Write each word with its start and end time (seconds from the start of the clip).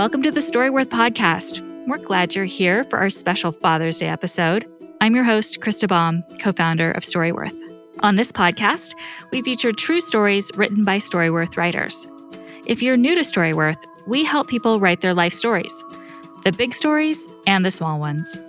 Welcome 0.00 0.22
to 0.22 0.30
the 0.30 0.40
Storyworth 0.40 0.86
podcast. 0.86 1.60
We're 1.86 1.98
glad 1.98 2.34
you're 2.34 2.46
here 2.46 2.84
for 2.84 2.98
our 2.98 3.10
special 3.10 3.52
Father's 3.52 3.98
Day 3.98 4.06
episode. 4.08 4.66
I'm 5.02 5.14
your 5.14 5.24
host, 5.24 5.60
Krista 5.60 5.86
Baum, 5.86 6.24
co 6.40 6.52
founder 6.52 6.90
of 6.92 7.02
Storyworth. 7.02 7.54
On 7.98 8.16
this 8.16 8.32
podcast, 8.32 8.94
we 9.30 9.42
feature 9.42 9.72
true 9.72 10.00
stories 10.00 10.50
written 10.56 10.84
by 10.84 11.00
Storyworth 11.00 11.58
writers. 11.58 12.06
If 12.66 12.80
you're 12.80 12.96
new 12.96 13.14
to 13.14 13.20
Storyworth, 13.20 13.76
we 14.06 14.24
help 14.24 14.48
people 14.48 14.80
write 14.80 15.02
their 15.02 15.12
life 15.12 15.34
stories, 15.34 15.84
the 16.44 16.52
big 16.52 16.72
stories 16.72 17.18
and 17.46 17.62
the 17.62 17.70
small 17.70 18.00
ones. 18.00 18.40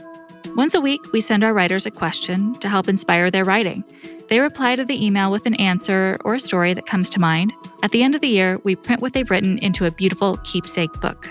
Once 0.56 0.74
a 0.74 0.80
week, 0.80 1.02
we 1.12 1.20
send 1.20 1.44
our 1.44 1.54
writers 1.54 1.86
a 1.86 1.92
question 1.92 2.54
to 2.60 2.70
help 2.70 2.88
inspire 2.88 3.30
their 3.30 3.44
writing. 3.44 3.84
They 4.30 4.40
reply 4.40 4.78
to 4.78 4.86
the 4.86 5.06
email 5.06 5.30
with 5.30 5.46
an 5.46 5.56
answer 5.56 6.18
or 6.24 6.36
a 6.36 6.40
story 6.40 6.74
that 6.74 6.86
comes 6.86 7.10
to 7.10 7.20
mind. 7.20 7.52
At 7.84 7.92
the 7.92 8.04
end 8.04 8.16
of 8.16 8.22
the 8.22 8.30
year, 8.30 8.58
we 8.64 8.78
print 8.78 9.02
what 9.02 9.12
they've 9.12 9.30
written 9.30 9.58
into 9.58 9.86
a 9.86 9.92
beautiful 9.92 10.38
keepsake 10.46 10.94
book. 11.02 11.30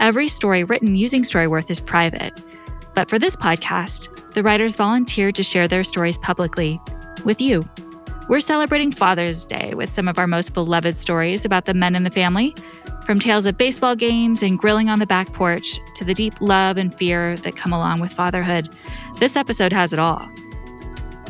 Every 0.00 0.28
story 0.28 0.64
written 0.64 0.96
using 0.96 1.22
Storyworth 1.22 1.70
is 1.70 1.80
private. 1.80 2.42
But 2.94 3.08
for 3.08 3.18
this 3.18 3.36
podcast, 3.36 4.08
the 4.34 4.42
writers 4.42 4.76
volunteered 4.76 5.34
to 5.36 5.42
share 5.42 5.68
their 5.68 5.84
stories 5.84 6.18
publicly 6.18 6.80
with 7.24 7.40
you. 7.40 7.68
We're 8.28 8.40
celebrating 8.40 8.92
Father's 8.92 9.44
Day 9.44 9.74
with 9.74 9.90
some 9.90 10.08
of 10.08 10.18
our 10.18 10.26
most 10.26 10.52
beloved 10.52 10.98
stories 10.98 11.44
about 11.44 11.66
the 11.66 11.74
men 11.74 11.94
in 11.94 12.04
the 12.04 12.10
family, 12.10 12.54
from 13.06 13.18
tales 13.18 13.46
of 13.46 13.56
baseball 13.56 13.94
games 13.94 14.42
and 14.42 14.58
grilling 14.58 14.88
on 14.88 14.98
the 14.98 15.06
back 15.06 15.32
porch 15.32 15.78
to 15.96 16.04
the 16.04 16.14
deep 16.14 16.34
love 16.40 16.76
and 16.76 16.96
fear 16.96 17.36
that 17.38 17.56
come 17.56 17.72
along 17.72 18.00
with 18.00 18.12
fatherhood. 18.12 18.74
This 19.18 19.36
episode 19.36 19.72
has 19.72 19.92
it 19.92 19.98
all. 19.98 20.28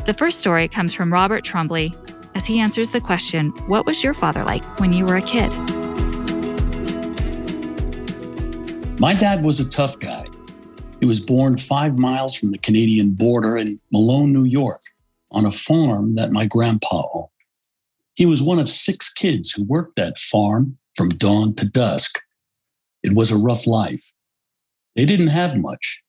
The 0.05 0.15
first 0.17 0.39
story 0.39 0.67
comes 0.67 0.93
from 0.93 1.13
Robert 1.13 1.43
Trombley 1.45 1.93
as 2.33 2.45
he 2.45 2.59
answers 2.59 2.89
the 2.89 3.01
question 3.01 3.49
What 3.67 3.85
was 3.85 4.03
your 4.03 4.13
father 4.13 4.43
like 4.43 4.63
when 4.79 4.93
you 4.93 5.05
were 5.05 5.17
a 5.17 5.21
kid? 5.21 5.51
My 9.05 9.13
dad 9.13 9.45
was 9.45 9.59
a 9.59 9.69
tough 9.69 9.99
guy. 9.99 10.25
He 10.99 11.05
was 11.05 11.19
born 11.19 11.57
five 11.57 11.95
miles 11.95 12.33
from 12.33 12.51
the 12.51 12.57
Canadian 12.57 13.11
border 13.11 13.55
in 13.55 13.79
Malone, 13.91 14.33
New 14.33 14.45
York, 14.45 14.81
on 15.29 15.45
a 15.45 15.51
farm 15.51 16.15
that 16.15 16.31
my 16.31 16.47
grandpa 16.47 17.07
owned. 17.13 17.27
He 18.15 18.25
was 18.25 18.41
one 18.41 18.57
of 18.57 18.67
six 18.67 19.13
kids 19.13 19.51
who 19.51 19.63
worked 19.65 19.95
that 19.97 20.17
farm 20.17 20.79
from 20.95 21.09
dawn 21.09 21.53
to 21.53 21.69
dusk. 21.69 22.19
It 23.03 23.13
was 23.13 23.29
a 23.29 23.37
rough 23.37 23.67
life. 23.67 24.11
They 24.95 25.05
didn't 25.05 25.27
have 25.27 25.55
much, 25.55 26.01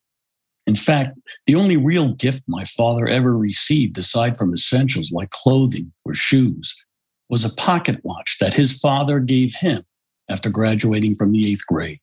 in 0.65 0.75
fact, 0.75 1.19
the 1.45 1.53
only 1.53 1.77
real 1.77 2.15
gift 2.15 2.45
my 2.47 2.63
father 2.63 3.05
ever 3.07 3.37
received, 3.37 3.99
aside 3.99 4.37
from 4.37 4.55
essentials 4.55 5.11
like 5.11 5.29
clothing 5.29 5.93
or 6.03 6.15
shoes, 6.15 6.75
was 7.29 7.45
a 7.45 7.53
pocket 7.57 7.99
watch 8.03 8.37
that 8.39 8.55
his 8.55 8.79
father 8.79 9.19
gave 9.19 9.53
him 9.53 9.83
after 10.31 10.49
graduating 10.49 11.15
from 11.15 11.31
the 11.31 11.51
eighth 11.51 11.67
grade. 11.67 12.01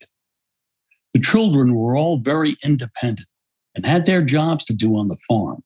The 1.15 1.21
children 1.21 1.75
were 1.75 1.97
all 1.97 2.19
very 2.19 2.57
independent 2.65 3.29
and 3.75 3.87
had 3.87 4.05
their 4.05 4.23
jobs 4.23 4.65
to 4.67 4.77
do 4.77 4.97
on 4.97 5.09
the 5.09 5.19
farm. 5.29 5.63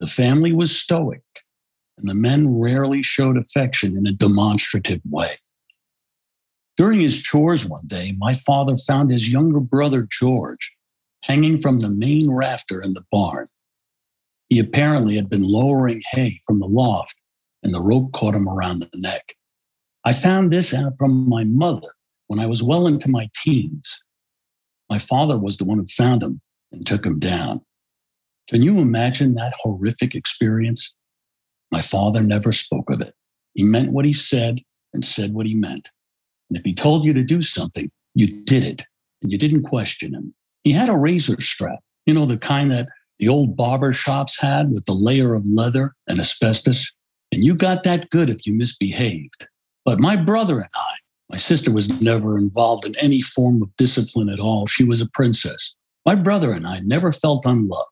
The 0.00 0.06
family 0.06 0.52
was 0.52 0.78
stoic, 0.78 1.22
and 1.98 2.08
the 2.08 2.14
men 2.14 2.58
rarely 2.58 3.02
showed 3.02 3.36
affection 3.36 3.96
in 3.96 4.06
a 4.06 4.12
demonstrative 4.12 5.00
way. 5.10 5.32
During 6.76 7.00
his 7.00 7.22
chores 7.22 7.66
one 7.66 7.86
day, 7.86 8.14
my 8.18 8.32
father 8.32 8.76
found 8.76 9.10
his 9.10 9.32
younger 9.32 9.60
brother, 9.60 10.06
George, 10.10 10.76
hanging 11.24 11.60
from 11.60 11.80
the 11.80 11.90
main 11.90 12.30
rafter 12.30 12.80
in 12.80 12.94
the 12.94 13.04
barn. 13.10 13.48
He 14.48 14.58
apparently 14.58 15.16
had 15.16 15.28
been 15.28 15.44
lowering 15.44 16.02
hay 16.12 16.40
from 16.46 16.58
the 16.58 16.66
loft, 16.66 17.20
and 17.62 17.74
the 17.74 17.80
rope 17.82 18.12
caught 18.12 18.34
him 18.34 18.48
around 18.48 18.80
the 18.80 18.90
neck. 18.96 19.34
I 20.04 20.12
found 20.12 20.50
this 20.50 20.72
out 20.74 20.94
from 20.98 21.28
my 21.28 21.44
mother 21.44 21.88
when 22.26 22.40
I 22.40 22.46
was 22.46 22.62
well 22.62 22.86
into 22.86 23.10
my 23.10 23.28
teens. 23.42 24.02
My 24.90 24.98
father 24.98 25.38
was 25.38 25.56
the 25.56 25.64
one 25.64 25.78
who 25.78 25.86
found 25.86 26.22
him 26.22 26.40
and 26.72 26.84
took 26.84 27.06
him 27.06 27.18
down. 27.18 27.60
Can 28.48 28.62
you 28.62 28.80
imagine 28.80 29.34
that 29.34 29.54
horrific 29.60 30.16
experience? 30.16 30.94
My 31.70 31.80
father 31.80 32.20
never 32.20 32.50
spoke 32.50 32.90
of 32.90 33.00
it. 33.00 33.14
He 33.54 33.62
meant 33.62 33.92
what 33.92 34.04
he 34.04 34.12
said 34.12 34.60
and 34.92 35.04
said 35.04 35.32
what 35.32 35.46
he 35.46 35.54
meant. 35.54 35.88
And 36.48 36.58
if 36.58 36.64
he 36.64 36.74
told 36.74 37.04
you 37.04 37.14
to 37.14 37.22
do 37.22 37.42
something, 37.42 37.90
you 38.14 38.42
did 38.42 38.64
it 38.64 38.84
and 39.22 39.30
you 39.30 39.38
didn't 39.38 39.62
question 39.62 40.12
him. 40.12 40.34
He 40.64 40.72
had 40.72 40.88
a 40.88 40.96
razor 40.96 41.40
strap, 41.40 41.78
you 42.06 42.12
know, 42.12 42.26
the 42.26 42.36
kind 42.36 42.72
that 42.72 42.88
the 43.20 43.28
old 43.28 43.56
barber 43.56 43.92
shops 43.92 44.40
had 44.40 44.70
with 44.70 44.84
the 44.86 44.92
layer 44.92 45.34
of 45.34 45.44
leather 45.46 45.94
and 46.08 46.18
asbestos. 46.18 46.90
And 47.30 47.44
you 47.44 47.54
got 47.54 47.84
that 47.84 48.10
good 48.10 48.28
if 48.28 48.44
you 48.44 48.54
misbehaved. 48.54 49.46
But 49.84 50.00
my 50.00 50.16
brother 50.16 50.58
and 50.58 50.70
I, 50.74 50.94
my 51.30 51.36
sister 51.36 51.70
was 51.70 52.00
never 52.00 52.36
involved 52.36 52.84
in 52.84 52.98
any 52.98 53.22
form 53.22 53.62
of 53.62 53.74
discipline 53.76 54.28
at 54.28 54.40
all. 54.40 54.66
She 54.66 54.82
was 54.82 55.00
a 55.00 55.08
princess. 55.10 55.76
My 56.04 56.16
brother 56.16 56.52
and 56.52 56.66
I 56.66 56.80
never 56.80 57.12
felt 57.12 57.46
unloved. 57.46 57.86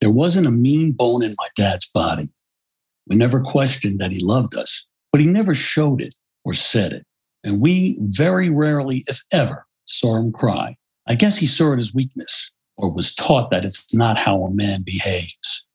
There 0.00 0.10
wasn't 0.10 0.48
a 0.48 0.50
mean 0.50 0.90
bone 0.90 1.22
in 1.22 1.36
my 1.38 1.46
dad's 1.54 1.88
body. 1.88 2.24
We 3.06 3.14
never 3.14 3.40
questioned 3.40 4.00
that 4.00 4.10
he 4.10 4.18
loved 4.18 4.56
us, 4.56 4.84
but 5.12 5.20
he 5.20 5.28
never 5.28 5.54
showed 5.54 6.00
it 6.00 6.16
or 6.44 6.54
said 6.54 6.92
it. 6.92 7.06
And 7.44 7.60
we 7.60 7.98
very 8.00 8.50
rarely, 8.50 9.04
if 9.06 9.20
ever, 9.32 9.64
saw 9.86 10.16
him 10.16 10.32
cry. 10.32 10.76
I 11.06 11.14
guess 11.14 11.36
he 11.36 11.46
saw 11.46 11.72
it 11.74 11.78
as 11.78 11.94
weakness 11.94 12.50
or 12.76 12.92
was 12.92 13.14
taught 13.14 13.52
that 13.52 13.64
it's 13.64 13.94
not 13.94 14.18
how 14.18 14.42
a 14.42 14.50
man 14.50 14.82
behaves. 14.82 15.66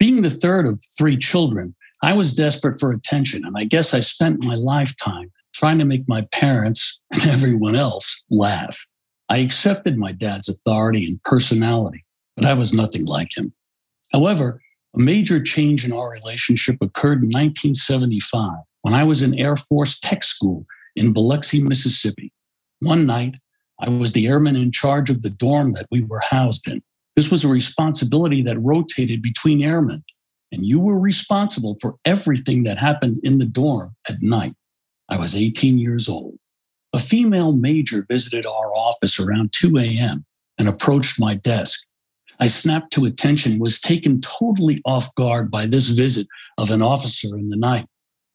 Being 0.00 0.22
the 0.22 0.30
third 0.30 0.66
of 0.66 0.82
three 0.98 1.16
children, 1.16 1.72
I 2.02 2.12
was 2.12 2.34
desperate 2.34 2.80
for 2.80 2.90
attention, 2.90 3.44
and 3.44 3.54
I 3.56 3.64
guess 3.64 3.94
I 3.94 4.00
spent 4.00 4.44
my 4.44 4.54
lifetime 4.54 5.30
trying 5.56 5.78
to 5.78 5.86
make 5.86 6.08
my 6.08 6.22
parents 6.32 7.00
and 7.12 7.26
everyone 7.28 7.74
else 7.74 8.24
laugh. 8.30 8.86
I 9.28 9.38
accepted 9.38 9.96
my 9.96 10.12
dad's 10.12 10.48
authority 10.48 11.06
and 11.06 11.22
personality, 11.24 12.04
but 12.36 12.46
I 12.46 12.54
was 12.54 12.72
nothing 12.72 13.06
like 13.06 13.36
him. 13.36 13.52
However, 14.12 14.60
a 14.94 15.00
major 15.00 15.42
change 15.42 15.84
in 15.84 15.92
our 15.92 16.10
relationship 16.10 16.76
occurred 16.80 17.22
in 17.22 17.28
1975 17.28 18.58
when 18.82 18.94
I 18.94 19.04
was 19.04 19.22
in 19.22 19.34
Air 19.34 19.56
Force 19.56 19.98
Tech 19.98 20.22
School 20.22 20.64
in 20.94 21.12
Biloxi, 21.12 21.62
Mississippi. 21.62 22.32
One 22.80 23.04
night, 23.04 23.36
I 23.80 23.88
was 23.90 24.12
the 24.12 24.28
airman 24.28 24.56
in 24.56 24.72
charge 24.72 25.10
of 25.10 25.22
the 25.22 25.30
dorm 25.30 25.72
that 25.72 25.86
we 25.90 26.02
were 26.02 26.20
housed 26.20 26.68
in. 26.68 26.82
This 27.14 27.30
was 27.30 27.44
a 27.44 27.48
responsibility 27.48 28.42
that 28.42 28.58
rotated 28.60 29.22
between 29.22 29.62
airmen, 29.62 30.02
and 30.52 30.64
you 30.64 30.80
were 30.80 30.98
responsible 30.98 31.76
for 31.80 31.96
everything 32.04 32.64
that 32.64 32.78
happened 32.78 33.16
in 33.22 33.38
the 33.38 33.46
dorm 33.46 33.94
at 34.08 34.22
night. 34.22 34.54
I 35.08 35.18
was 35.18 35.36
18 35.36 35.78
years 35.78 36.08
old. 36.08 36.38
A 36.92 36.98
female 36.98 37.52
major 37.52 38.06
visited 38.10 38.46
our 38.46 38.74
office 38.74 39.20
around 39.20 39.52
2 39.52 39.76
a.m. 39.78 40.24
and 40.58 40.68
approached 40.68 41.20
my 41.20 41.34
desk. 41.34 41.84
I 42.40 42.48
snapped 42.48 42.92
to 42.92 43.04
attention, 43.04 43.58
was 43.58 43.80
taken 43.80 44.20
totally 44.20 44.80
off 44.84 45.14
guard 45.14 45.50
by 45.50 45.66
this 45.66 45.88
visit 45.88 46.26
of 46.58 46.70
an 46.70 46.82
officer 46.82 47.36
in 47.36 47.48
the 47.48 47.56
night. 47.56 47.86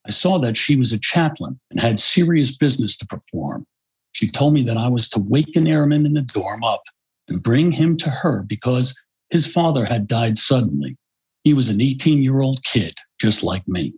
I 0.06 0.12
saw 0.12 0.40
that 0.40 0.58
she 0.58 0.76
was 0.76 0.92
a 0.92 1.00
chaplain 1.00 1.60
and 1.70 1.80
had 1.80 2.00
serious 2.00 2.58
business 2.58 2.98
to 2.98 3.06
perform. 3.06 3.66
She 4.14 4.30
told 4.30 4.54
me 4.54 4.64
that 4.64 4.78
I 4.78 4.88
was 4.88 5.08
to 5.10 5.20
wake 5.20 5.56
an 5.56 5.68
airman 5.68 6.06
in 6.06 6.14
the 6.14 6.22
dorm 6.22 6.64
up 6.64 6.82
and 7.28 7.44
bring 7.44 7.72
him 7.72 7.98
to 7.98 8.10
her 8.10 8.44
because 8.48 9.00
his 9.30 9.46
father 9.46 9.86
had 9.86 10.08
died 10.08 10.38
suddenly. 10.38 10.98
He 11.44 11.54
was 11.54 11.70
an 11.70 11.82
18 11.82 12.24
year 12.24 12.42
old 12.42 12.64
kid, 12.64 12.94
just 13.20 13.44
like 13.44 13.68
me. 13.68 13.94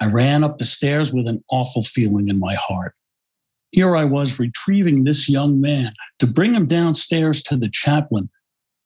I 0.00 0.06
ran 0.06 0.44
up 0.44 0.58
the 0.58 0.64
stairs 0.64 1.12
with 1.12 1.26
an 1.26 1.42
awful 1.50 1.82
feeling 1.82 2.28
in 2.28 2.38
my 2.38 2.54
heart. 2.54 2.94
Here 3.70 3.96
I 3.96 4.04
was 4.04 4.38
retrieving 4.38 5.04
this 5.04 5.28
young 5.28 5.60
man 5.60 5.92
to 6.20 6.26
bring 6.26 6.54
him 6.54 6.66
downstairs 6.66 7.42
to 7.44 7.56
the 7.56 7.68
chaplain 7.68 8.30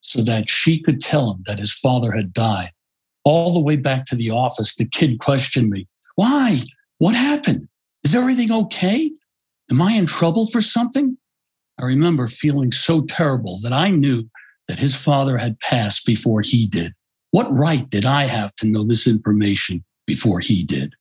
so 0.01 0.21
that 0.23 0.49
she 0.49 0.81
could 0.81 0.99
tell 0.99 1.31
him 1.31 1.43
that 1.45 1.59
his 1.59 1.71
father 1.71 2.11
had 2.11 2.33
died. 2.33 2.71
All 3.23 3.53
the 3.53 3.61
way 3.61 3.77
back 3.77 4.05
to 4.05 4.15
the 4.15 4.31
office, 4.31 4.75
the 4.75 4.85
kid 4.85 5.19
questioned 5.19 5.69
me 5.69 5.87
Why? 6.15 6.63
What 6.97 7.15
happened? 7.15 7.67
Is 8.03 8.13
everything 8.13 8.51
okay? 8.51 9.11
Am 9.71 9.81
I 9.81 9.93
in 9.93 10.05
trouble 10.05 10.47
for 10.47 10.61
something? 10.61 11.17
I 11.79 11.85
remember 11.85 12.27
feeling 12.27 12.71
so 12.71 13.01
terrible 13.01 13.59
that 13.63 13.73
I 13.73 13.89
knew 13.89 14.29
that 14.67 14.79
his 14.79 14.95
father 14.95 15.37
had 15.37 15.59
passed 15.59 16.05
before 16.05 16.41
he 16.41 16.67
did. 16.67 16.93
What 17.31 17.51
right 17.51 17.89
did 17.89 18.05
I 18.05 18.25
have 18.25 18.53
to 18.55 18.67
know 18.67 18.83
this 18.85 19.07
information 19.07 19.83
before 20.05 20.39
he 20.39 20.63
did? 20.63 20.93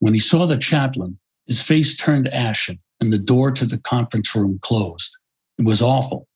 When 0.00 0.14
he 0.14 0.20
saw 0.20 0.46
the 0.46 0.58
chaplain, 0.58 1.18
his 1.46 1.62
face 1.62 1.96
turned 1.96 2.28
ashen 2.28 2.78
and 3.00 3.12
the 3.12 3.18
door 3.18 3.50
to 3.52 3.64
the 3.64 3.78
conference 3.78 4.34
room 4.34 4.58
closed. 4.62 5.10
It 5.58 5.64
was 5.64 5.80
awful. 5.80 6.26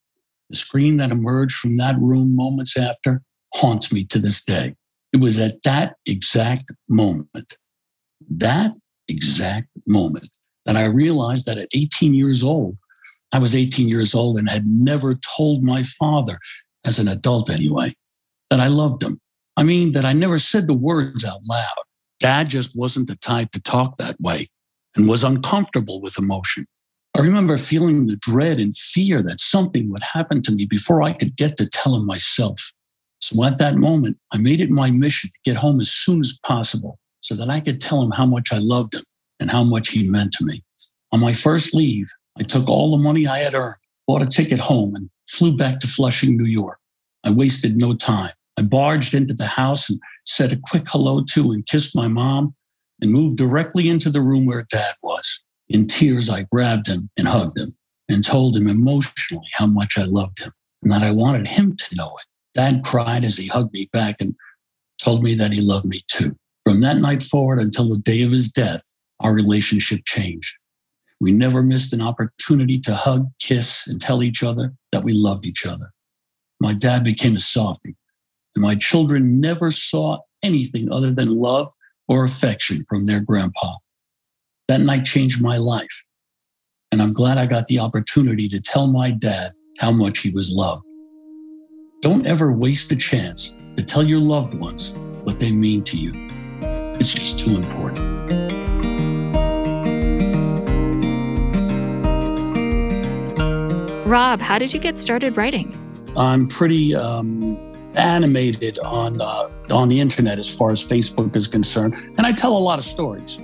The 0.50 0.56
scream 0.56 0.98
that 0.98 1.10
emerged 1.10 1.56
from 1.56 1.76
that 1.76 1.98
room 1.98 2.36
moments 2.36 2.76
after 2.76 3.22
haunts 3.54 3.92
me 3.92 4.04
to 4.06 4.18
this 4.18 4.44
day. 4.44 4.74
It 5.12 5.18
was 5.18 5.40
at 5.40 5.62
that 5.62 5.94
exact 6.06 6.64
moment, 6.88 7.54
that 8.28 8.72
exact 9.08 9.68
moment 9.86 10.28
that 10.66 10.76
I 10.76 10.84
realized 10.84 11.46
that 11.46 11.58
at 11.58 11.68
18 11.74 12.14
years 12.14 12.42
old, 12.42 12.76
I 13.32 13.38
was 13.38 13.54
18 13.54 13.88
years 13.88 14.14
old 14.14 14.38
and 14.38 14.48
had 14.48 14.66
never 14.66 15.18
told 15.36 15.62
my 15.62 15.82
father, 15.82 16.38
as 16.84 16.98
an 16.98 17.08
adult 17.08 17.50
anyway, 17.50 17.94
that 18.50 18.60
I 18.60 18.68
loved 18.68 19.02
him. 19.02 19.20
I 19.56 19.62
mean, 19.62 19.92
that 19.92 20.04
I 20.04 20.12
never 20.12 20.38
said 20.38 20.66
the 20.66 20.74
words 20.74 21.24
out 21.24 21.40
loud. 21.48 21.84
Dad 22.24 22.48
just 22.48 22.74
wasn't 22.74 23.06
the 23.06 23.16
type 23.16 23.50
to 23.50 23.60
talk 23.60 23.98
that 23.98 24.18
way 24.18 24.48
and 24.96 25.06
was 25.06 25.22
uncomfortable 25.22 26.00
with 26.00 26.18
emotion. 26.18 26.64
I 27.14 27.20
remember 27.20 27.58
feeling 27.58 28.06
the 28.06 28.16
dread 28.16 28.56
and 28.56 28.74
fear 28.74 29.22
that 29.22 29.40
something 29.40 29.90
would 29.90 30.02
happen 30.14 30.40
to 30.40 30.52
me 30.52 30.64
before 30.64 31.02
I 31.02 31.12
could 31.12 31.36
get 31.36 31.58
to 31.58 31.68
tell 31.68 31.94
him 31.94 32.06
myself. 32.06 32.72
So 33.18 33.44
at 33.44 33.58
that 33.58 33.76
moment, 33.76 34.16
I 34.32 34.38
made 34.38 34.62
it 34.62 34.70
my 34.70 34.90
mission 34.90 35.28
to 35.28 35.50
get 35.50 35.58
home 35.60 35.80
as 35.80 35.90
soon 35.90 36.20
as 36.20 36.40
possible 36.46 36.98
so 37.20 37.34
that 37.34 37.50
I 37.50 37.60
could 37.60 37.78
tell 37.78 38.00
him 38.00 38.10
how 38.10 38.24
much 38.24 38.54
I 38.54 38.58
loved 38.58 38.94
him 38.94 39.04
and 39.38 39.50
how 39.50 39.62
much 39.62 39.90
he 39.90 40.08
meant 40.08 40.32
to 40.38 40.46
me. 40.46 40.64
On 41.12 41.20
my 41.20 41.34
first 41.34 41.74
leave, 41.74 42.06
I 42.38 42.42
took 42.42 42.66
all 42.70 42.90
the 42.90 43.02
money 43.02 43.26
I 43.26 43.40
had 43.40 43.54
earned, 43.54 43.76
bought 44.06 44.22
a 44.22 44.26
ticket 44.26 44.60
home, 44.60 44.94
and 44.94 45.10
flew 45.28 45.54
back 45.54 45.78
to 45.80 45.86
Flushing, 45.86 46.38
New 46.38 46.48
York. 46.48 46.78
I 47.22 47.32
wasted 47.32 47.76
no 47.76 47.92
time. 47.92 48.32
I 48.58 48.62
barged 48.62 49.12
into 49.12 49.34
the 49.34 49.46
house 49.46 49.90
and 49.90 50.00
said 50.24 50.52
a 50.52 50.60
quick 50.70 50.84
hello 50.88 51.22
to 51.32 51.52
and 51.52 51.66
kissed 51.66 51.94
my 51.94 52.08
mom 52.08 52.54
and 53.00 53.10
moved 53.10 53.36
directly 53.36 53.88
into 53.88 54.10
the 54.10 54.20
room 54.20 54.46
where 54.46 54.66
dad 54.70 54.94
was. 55.02 55.44
In 55.68 55.86
tears, 55.86 56.28
I 56.28 56.46
grabbed 56.52 56.86
him 56.86 57.10
and 57.16 57.28
hugged 57.28 57.58
him 57.58 57.76
and 58.08 58.24
told 58.24 58.56
him 58.56 58.68
emotionally 58.68 59.48
how 59.54 59.66
much 59.66 59.98
I 59.98 60.04
loved 60.04 60.40
him 60.40 60.52
and 60.82 60.92
that 60.92 61.02
I 61.02 61.10
wanted 61.10 61.46
him 61.46 61.76
to 61.76 61.96
know 61.96 62.16
it. 62.18 62.26
Dad 62.54 62.82
cried 62.84 63.24
as 63.24 63.36
he 63.36 63.46
hugged 63.46 63.72
me 63.72 63.88
back 63.92 64.16
and 64.20 64.34
told 65.02 65.22
me 65.22 65.34
that 65.34 65.52
he 65.52 65.60
loved 65.60 65.86
me 65.86 66.02
too. 66.08 66.34
From 66.64 66.80
that 66.80 66.98
night 66.98 67.22
forward 67.22 67.60
until 67.60 67.88
the 67.88 67.98
day 67.98 68.22
of 68.22 68.32
his 68.32 68.50
death, 68.50 68.82
our 69.20 69.34
relationship 69.34 70.00
changed. 70.04 70.54
We 71.20 71.32
never 71.32 71.62
missed 71.62 71.92
an 71.92 72.02
opportunity 72.02 72.78
to 72.80 72.94
hug, 72.94 73.28
kiss, 73.40 73.86
and 73.86 74.00
tell 74.00 74.22
each 74.22 74.42
other 74.42 74.74
that 74.92 75.04
we 75.04 75.12
loved 75.12 75.46
each 75.46 75.66
other. 75.66 75.86
My 76.60 76.72
dad 76.72 77.04
became 77.04 77.36
a 77.36 77.40
softie, 77.40 77.96
and 78.54 78.62
my 78.62 78.74
children 78.74 79.40
never 79.40 79.70
saw 79.70 80.18
anything 80.42 80.90
other 80.92 81.12
than 81.12 81.26
love 81.28 81.72
or 82.08 82.24
affection 82.24 82.84
from 82.88 83.06
their 83.06 83.20
grandpa. 83.20 83.76
That 84.68 84.80
night 84.80 85.04
changed 85.04 85.42
my 85.42 85.56
life. 85.56 86.04
And 86.92 87.02
I'm 87.02 87.12
glad 87.12 87.38
I 87.38 87.46
got 87.46 87.66
the 87.66 87.80
opportunity 87.80 88.46
to 88.48 88.60
tell 88.60 88.86
my 88.86 89.10
dad 89.10 89.52
how 89.80 89.90
much 89.90 90.20
he 90.20 90.30
was 90.30 90.52
loved. 90.52 90.84
Don't 92.02 92.26
ever 92.26 92.52
waste 92.52 92.92
a 92.92 92.96
chance 92.96 93.54
to 93.76 93.82
tell 93.82 94.04
your 94.04 94.20
loved 94.20 94.54
ones 94.54 94.94
what 95.24 95.40
they 95.40 95.50
mean 95.50 95.82
to 95.84 95.96
you. 95.96 96.12
It's 97.00 97.12
just 97.12 97.38
too 97.38 97.56
important. 97.56 98.14
Rob, 104.06 104.40
how 104.40 104.58
did 104.58 104.72
you 104.72 104.78
get 104.78 104.98
started 104.98 105.36
writing? 105.36 105.80
I'm 106.16 106.46
pretty 106.46 106.94
um, 106.94 107.73
animated 107.96 108.78
on 108.80 109.20
uh, 109.20 109.48
on 109.70 109.88
the 109.88 110.00
internet 110.00 110.38
as 110.38 110.48
far 110.48 110.70
as 110.70 110.84
Facebook 110.84 111.34
is 111.36 111.46
concerned, 111.46 111.94
and 112.16 112.26
I 112.26 112.32
tell 112.32 112.56
a 112.56 112.58
lot 112.58 112.78
of 112.78 112.84
stories. 112.84 113.38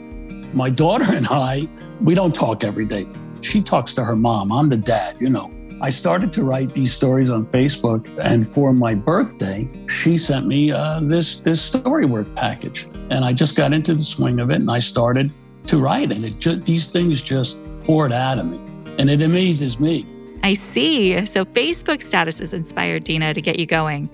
My 0.52 0.70
daughter 0.70 1.14
and 1.14 1.26
I, 1.31 1.69
we 2.02 2.14
don't 2.14 2.35
talk 2.35 2.64
every 2.64 2.87
day. 2.87 3.06
She 3.41 3.62
talks 3.62 3.94
to 3.94 4.05
her 4.05 4.17
mom. 4.17 4.52
I'm 4.52 4.69
the 4.69 4.76
dad, 4.76 5.14
you 5.20 5.31
know. 5.31 5.50
I 5.82 5.88
started 5.88 6.31
to 6.35 6.43
write 6.43 6.75
these 6.75 6.93
stories 6.93 7.31
on 7.31 7.44
Facebook, 7.44 8.06
and 8.20 8.47
for 8.47 8.75
my 8.75 8.94
birthday, 8.94 9.67
she 9.88 10.19
sent 10.19 10.47
me 10.47 10.73
uh, 10.73 11.00
this 11.02 11.38
this 11.38 11.70
Storyworth 11.70 12.35
package, 12.37 12.85
and 13.11 13.25
I 13.25 13.32
just 13.32 13.56
got 13.56 13.73
into 13.73 13.94
the 13.94 14.02
swing 14.02 14.41
of 14.41 14.50
it, 14.50 14.56
and 14.56 14.70
I 14.70 14.79
started 14.79 15.32
to 15.69 15.79
write, 15.79 16.14
and 16.14 16.25
it 16.25 16.37
just, 16.38 16.64
these 16.64 16.93
things 16.93 17.23
just 17.23 17.62
poured 17.85 18.12
out 18.12 18.38
of 18.38 18.47
me, 18.47 18.58
and 18.99 19.08
it 19.08 19.23
amazes 19.23 19.81
me. 19.81 20.06
I 20.43 20.55
see. 20.55 21.25
So 21.26 21.44
Facebook 21.44 22.02
statuses 22.02 22.52
inspired 22.52 23.05
Dina 23.05 23.32
to 23.35 23.41
get 23.41 23.58
you 23.58 23.67
going. 23.67 24.11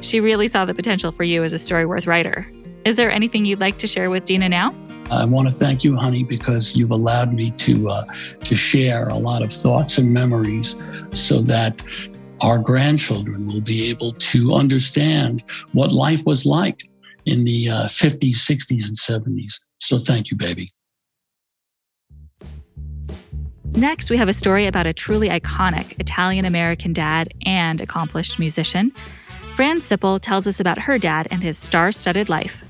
She 0.00 0.20
really 0.20 0.48
saw 0.48 0.64
the 0.64 0.74
potential 0.74 1.12
for 1.12 1.24
you 1.24 1.42
as 1.44 1.52
a 1.52 1.56
Storyworth 1.56 2.06
writer. 2.06 2.46
Is 2.84 2.96
there 2.96 3.10
anything 3.10 3.44
you'd 3.44 3.60
like 3.60 3.78
to 3.78 3.86
share 3.86 4.10
with 4.10 4.24
Dina 4.24 4.48
now? 4.48 4.74
I 5.10 5.24
want 5.24 5.48
to 5.48 5.54
thank 5.54 5.84
you, 5.84 5.96
honey, 5.96 6.22
because 6.22 6.76
you've 6.76 6.90
allowed 6.90 7.32
me 7.32 7.50
to 7.52 7.90
uh, 7.90 8.04
to 8.40 8.56
share 8.56 9.08
a 9.08 9.16
lot 9.16 9.42
of 9.42 9.52
thoughts 9.52 9.98
and 9.98 10.12
memories, 10.12 10.76
so 11.12 11.40
that 11.42 11.82
our 12.40 12.58
grandchildren 12.58 13.46
will 13.48 13.60
be 13.60 13.88
able 13.88 14.12
to 14.12 14.54
understand 14.54 15.44
what 15.72 15.92
life 15.92 16.24
was 16.26 16.44
like 16.44 16.82
in 17.24 17.44
the 17.44 17.68
uh, 17.70 17.84
50s, 17.84 18.34
60s, 18.34 18.86
and 18.88 18.96
70s. 18.96 19.54
So 19.80 19.98
thank 19.98 20.30
you, 20.30 20.36
baby. 20.36 20.68
Next, 23.76 24.10
we 24.10 24.16
have 24.16 24.28
a 24.28 24.32
story 24.32 24.66
about 24.66 24.86
a 24.86 24.92
truly 24.92 25.28
iconic 25.28 25.98
Italian 25.98 26.44
American 26.44 26.92
dad 26.92 27.32
and 27.44 27.80
accomplished 27.80 28.38
musician. 28.38 28.92
Fran 29.56 29.80
Sipple 29.80 30.20
tells 30.20 30.46
us 30.46 30.60
about 30.60 30.78
her 30.80 30.98
dad 30.98 31.28
and 31.30 31.42
his 31.42 31.56
star 31.56 31.90
studded 31.90 32.28
life. 32.28 32.62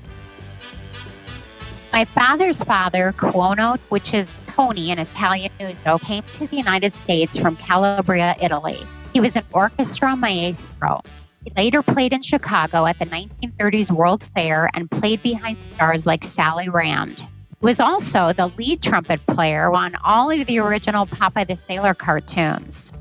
My 1.91 2.05
father's 2.05 2.63
father, 2.63 3.13
Cuono, 3.17 3.77
which 3.89 4.13
is 4.13 4.37
Tony 4.47 4.91
in 4.91 4.97
Italian 4.97 5.51
Nuzzo, 5.59 5.99
came 5.99 6.23
to 6.31 6.47
the 6.47 6.55
United 6.55 6.95
States 6.95 7.37
from 7.37 7.57
Calabria, 7.57 8.37
Italy. 8.41 8.79
He 9.11 9.19
was 9.19 9.35
an 9.35 9.43
orchestra 9.51 10.15
maestro. 10.15 11.01
He 11.43 11.51
later 11.57 11.83
played 11.83 12.13
in 12.13 12.21
Chicago 12.21 12.85
at 12.85 12.97
the 12.99 13.05
1930s 13.07 13.91
World 13.91 14.23
Fair 14.23 14.69
and 14.73 14.89
played 14.89 15.21
behind 15.21 15.61
stars 15.65 16.05
like 16.05 16.23
Sally 16.23 16.69
Rand. 16.69 17.19
He 17.19 17.65
was 17.65 17.81
also 17.81 18.31
the 18.31 18.47
lead 18.57 18.81
trumpet 18.81 19.19
player 19.27 19.69
on 19.73 19.95
all 20.05 20.31
of 20.31 20.47
the 20.47 20.59
original 20.59 21.05
Popeye 21.05 21.45
the 21.45 21.57
Sailor 21.57 21.93
cartoons. 21.93 22.93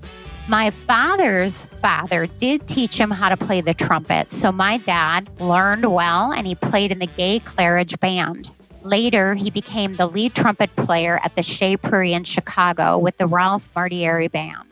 My 0.48 0.70
father's 0.70 1.66
father 1.80 2.28
did 2.28 2.68
teach 2.68 3.00
him 3.00 3.10
how 3.10 3.30
to 3.30 3.36
play 3.36 3.60
the 3.60 3.74
trumpet, 3.74 4.30
so 4.30 4.52
my 4.52 4.76
dad 4.76 5.28
learned 5.40 5.92
well 5.92 6.32
and 6.32 6.46
he 6.46 6.54
played 6.54 6.92
in 6.92 7.00
the 7.00 7.08
Gay 7.08 7.40
Claridge 7.40 7.98
Band. 7.98 8.52
Later, 8.82 9.34
he 9.34 9.50
became 9.50 9.96
the 9.96 10.06
lead 10.06 10.36
trumpet 10.36 10.70
player 10.76 11.18
at 11.24 11.34
the 11.34 11.42
Chez 11.42 11.78
Paree 11.78 12.12
in 12.12 12.22
Chicago 12.22 12.96
with 12.96 13.16
the 13.16 13.26
Ralph 13.26 13.68
Marterie 13.74 14.28
Band. 14.28 14.68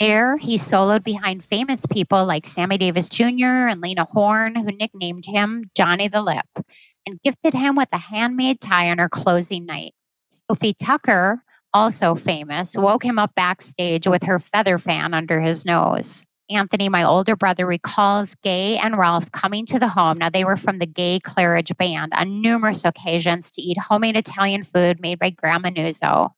There, 0.00 0.36
he 0.38 0.56
soloed 0.56 1.04
behind 1.04 1.44
famous 1.44 1.86
people 1.86 2.24
like 2.26 2.44
Sammy 2.44 2.76
Davis 2.76 3.08
Jr. 3.08 3.68
and 3.68 3.80
Lena 3.80 4.04
Horne, 4.04 4.56
who 4.56 4.72
nicknamed 4.72 5.24
him 5.24 5.70
Johnny 5.76 6.08
the 6.08 6.22
Lip 6.22 6.66
and 7.06 7.22
gifted 7.22 7.54
him 7.54 7.76
with 7.76 7.88
a 7.92 7.98
handmade 7.98 8.60
tie 8.60 8.90
on 8.90 8.98
her 8.98 9.08
closing 9.08 9.66
night. 9.66 9.94
Sophie 10.30 10.74
Tucker, 10.74 11.44
also 11.74 12.14
famous, 12.14 12.76
woke 12.76 13.04
him 13.04 13.18
up 13.18 13.34
backstage 13.34 14.06
with 14.06 14.22
her 14.24 14.38
feather 14.38 14.78
fan 14.78 15.14
under 15.14 15.40
his 15.40 15.64
nose. 15.64 16.24
Anthony, 16.50 16.88
my 16.88 17.04
older 17.04 17.36
brother, 17.36 17.66
recalls 17.66 18.34
Gay 18.36 18.76
and 18.76 18.98
Ralph 18.98 19.30
coming 19.32 19.64
to 19.66 19.78
the 19.78 19.88
home. 19.88 20.18
Now, 20.18 20.28
they 20.28 20.44
were 20.44 20.56
from 20.56 20.78
the 20.78 20.86
Gay 20.86 21.20
Claridge 21.20 21.76
Band 21.76 22.12
on 22.14 22.42
numerous 22.42 22.84
occasions 22.84 23.50
to 23.52 23.62
eat 23.62 23.78
homemade 23.78 24.16
Italian 24.16 24.64
food 24.64 25.00
made 25.00 25.18
by 25.18 25.30
Grandma 25.30 25.70
Nuzzo. 25.70 26.30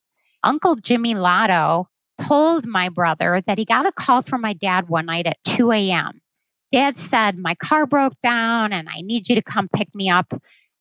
Uncle 0.42 0.76
Jimmy 0.76 1.14
Lotto 1.14 1.88
told 2.22 2.66
my 2.66 2.88
brother 2.88 3.42
that 3.46 3.58
he 3.58 3.64
got 3.64 3.86
a 3.86 3.92
call 3.92 4.22
from 4.22 4.40
my 4.40 4.52
dad 4.52 4.88
one 4.88 5.06
night 5.06 5.26
at 5.26 5.42
2 5.44 5.72
a.m. 5.72 6.20
Dad 6.70 6.98
said, 6.98 7.38
My 7.38 7.54
car 7.54 7.86
broke 7.86 8.20
down 8.20 8.72
and 8.72 8.88
I 8.88 9.00
need 9.00 9.28
you 9.28 9.34
to 9.34 9.42
come 9.42 9.68
pick 9.68 9.94
me 9.94 10.10
up 10.10 10.32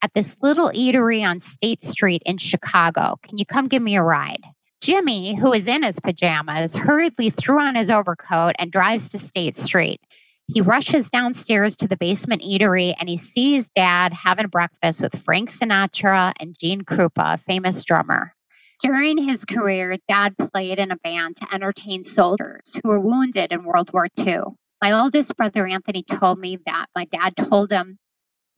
at 0.04 0.14
this 0.14 0.36
little 0.42 0.70
eatery 0.72 1.26
on 1.26 1.40
State 1.40 1.84
Street 1.84 2.22
in 2.26 2.38
Chicago. 2.38 3.18
Can 3.24 3.38
you 3.38 3.46
come 3.46 3.70
give 3.70 3.82
me 3.82 3.96
a 3.96 4.04
ride? 4.04 4.44
Jimmy, 4.82 5.34
who 5.34 5.54
is 5.54 5.70
in 5.70 5.82
his 5.82 6.02
pajamas, 6.02 6.76
hurriedly 6.76 7.30
threw 7.30 7.62
on 7.62 7.76
his 7.76 7.90
overcoat 7.90 8.54
and 8.60 8.70
drives 8.70 9.08
to 9.10 9.18
State 9.18 9.56
Street. 9.56 10.02
He 10.48 10.60
rushes 10.60 11.10
downstairs 11.10 11.78
to 11.78 11.88
the 11.88 11.96
basement 11.96 12.42
eatery 12.42 12.94
and 13.00 13.08
he 13.08 13.16
sees 13.16 13.70
dad 13.70 14.12
having 14.12 14.48
breakfast 14.48 15.02
with 15.02 15.24
Frank 15.24 15.50
Sinatra 15.50 16.34
and 16.38 16.54
Gene 16.60 16.82
Krupa, 16.82 17.36
a 17.36 17.38
famous 17.38 17.82
drummer. 17.86 18.34
During 18.82 19.18
his 19.18 19.46
career, 19.46 19.98
dad 20.10 20.36
played 20.38 20.80
in 20.80 20.92
a 20.92 20.98
band 20.98 21.38
to 21.38 21.48
entertain 21.54 22.04
soldiers 22.04 22.78
who 22.84 22.90
were 22.90 23.00
wounded 23.00 23.54
in 23.54 23.64
World 23.64 23.90
War 23.94 24.10
II. 24.20 24.40
My 24.82 24.92
oldest 24.92 25.38
brother 25.38 25.66
Anthony 25.66 26.04
told 26.04 26.40
me 26.40 26.60
that 26.66 26.88
my 26.94 27.06
dad 27.06 27.38
told 27.38 27.72
him 27.72 27.98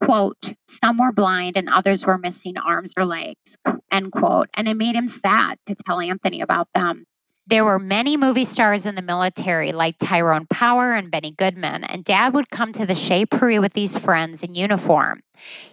quote, 0.02 0.54
some 0.68 0.98
were 0.98 1.12
blind 1.12 1.56
and 1.56 1.68
others 1.68 2.06
were 2.06 2.18
missing 2.18 2.56
arms 2.56 2.92
or 2.96 3.04
legs, 3.04 3.56
end 3.90 4.12
quote. 4.12 4.48
And 4.54 4.68
it 4.68 4.76
made 4.76 4.94
him 4.94 5.08
sad 5.08 5.58
to 5.66 5.74
tell 5.74 6.00
Anthony 6.00 6.40
about 6.40 6.68
them. 6.74 7.04
There 7.48 7.64
were 7.64 7.78
many 7.78 8.16
movie 8.16 8.44
stars 8.44 8.86
in 8.86 8.96
the 8.96 9.02
military 9.02 9.70
like 9.70 9.98
Tyrone 9.98 10.48
Power 10.50 10.94
and 10.94 11.12
Benny 11.12 11.30
Goodman, 11.30 11.84
and 11.84 12.02
Dad 12.02 12.34
would 12.34 12.50
come 12.50 12.72
to 12.72 12.84
the 12.84 12.96
Chez 12.96 13.26
Paree 13.26 13.60
with 13.60 13.72
these 13.72 13.96
friends 13.96 14.42
in 14.42 14.56
uniform. 14.56 15.20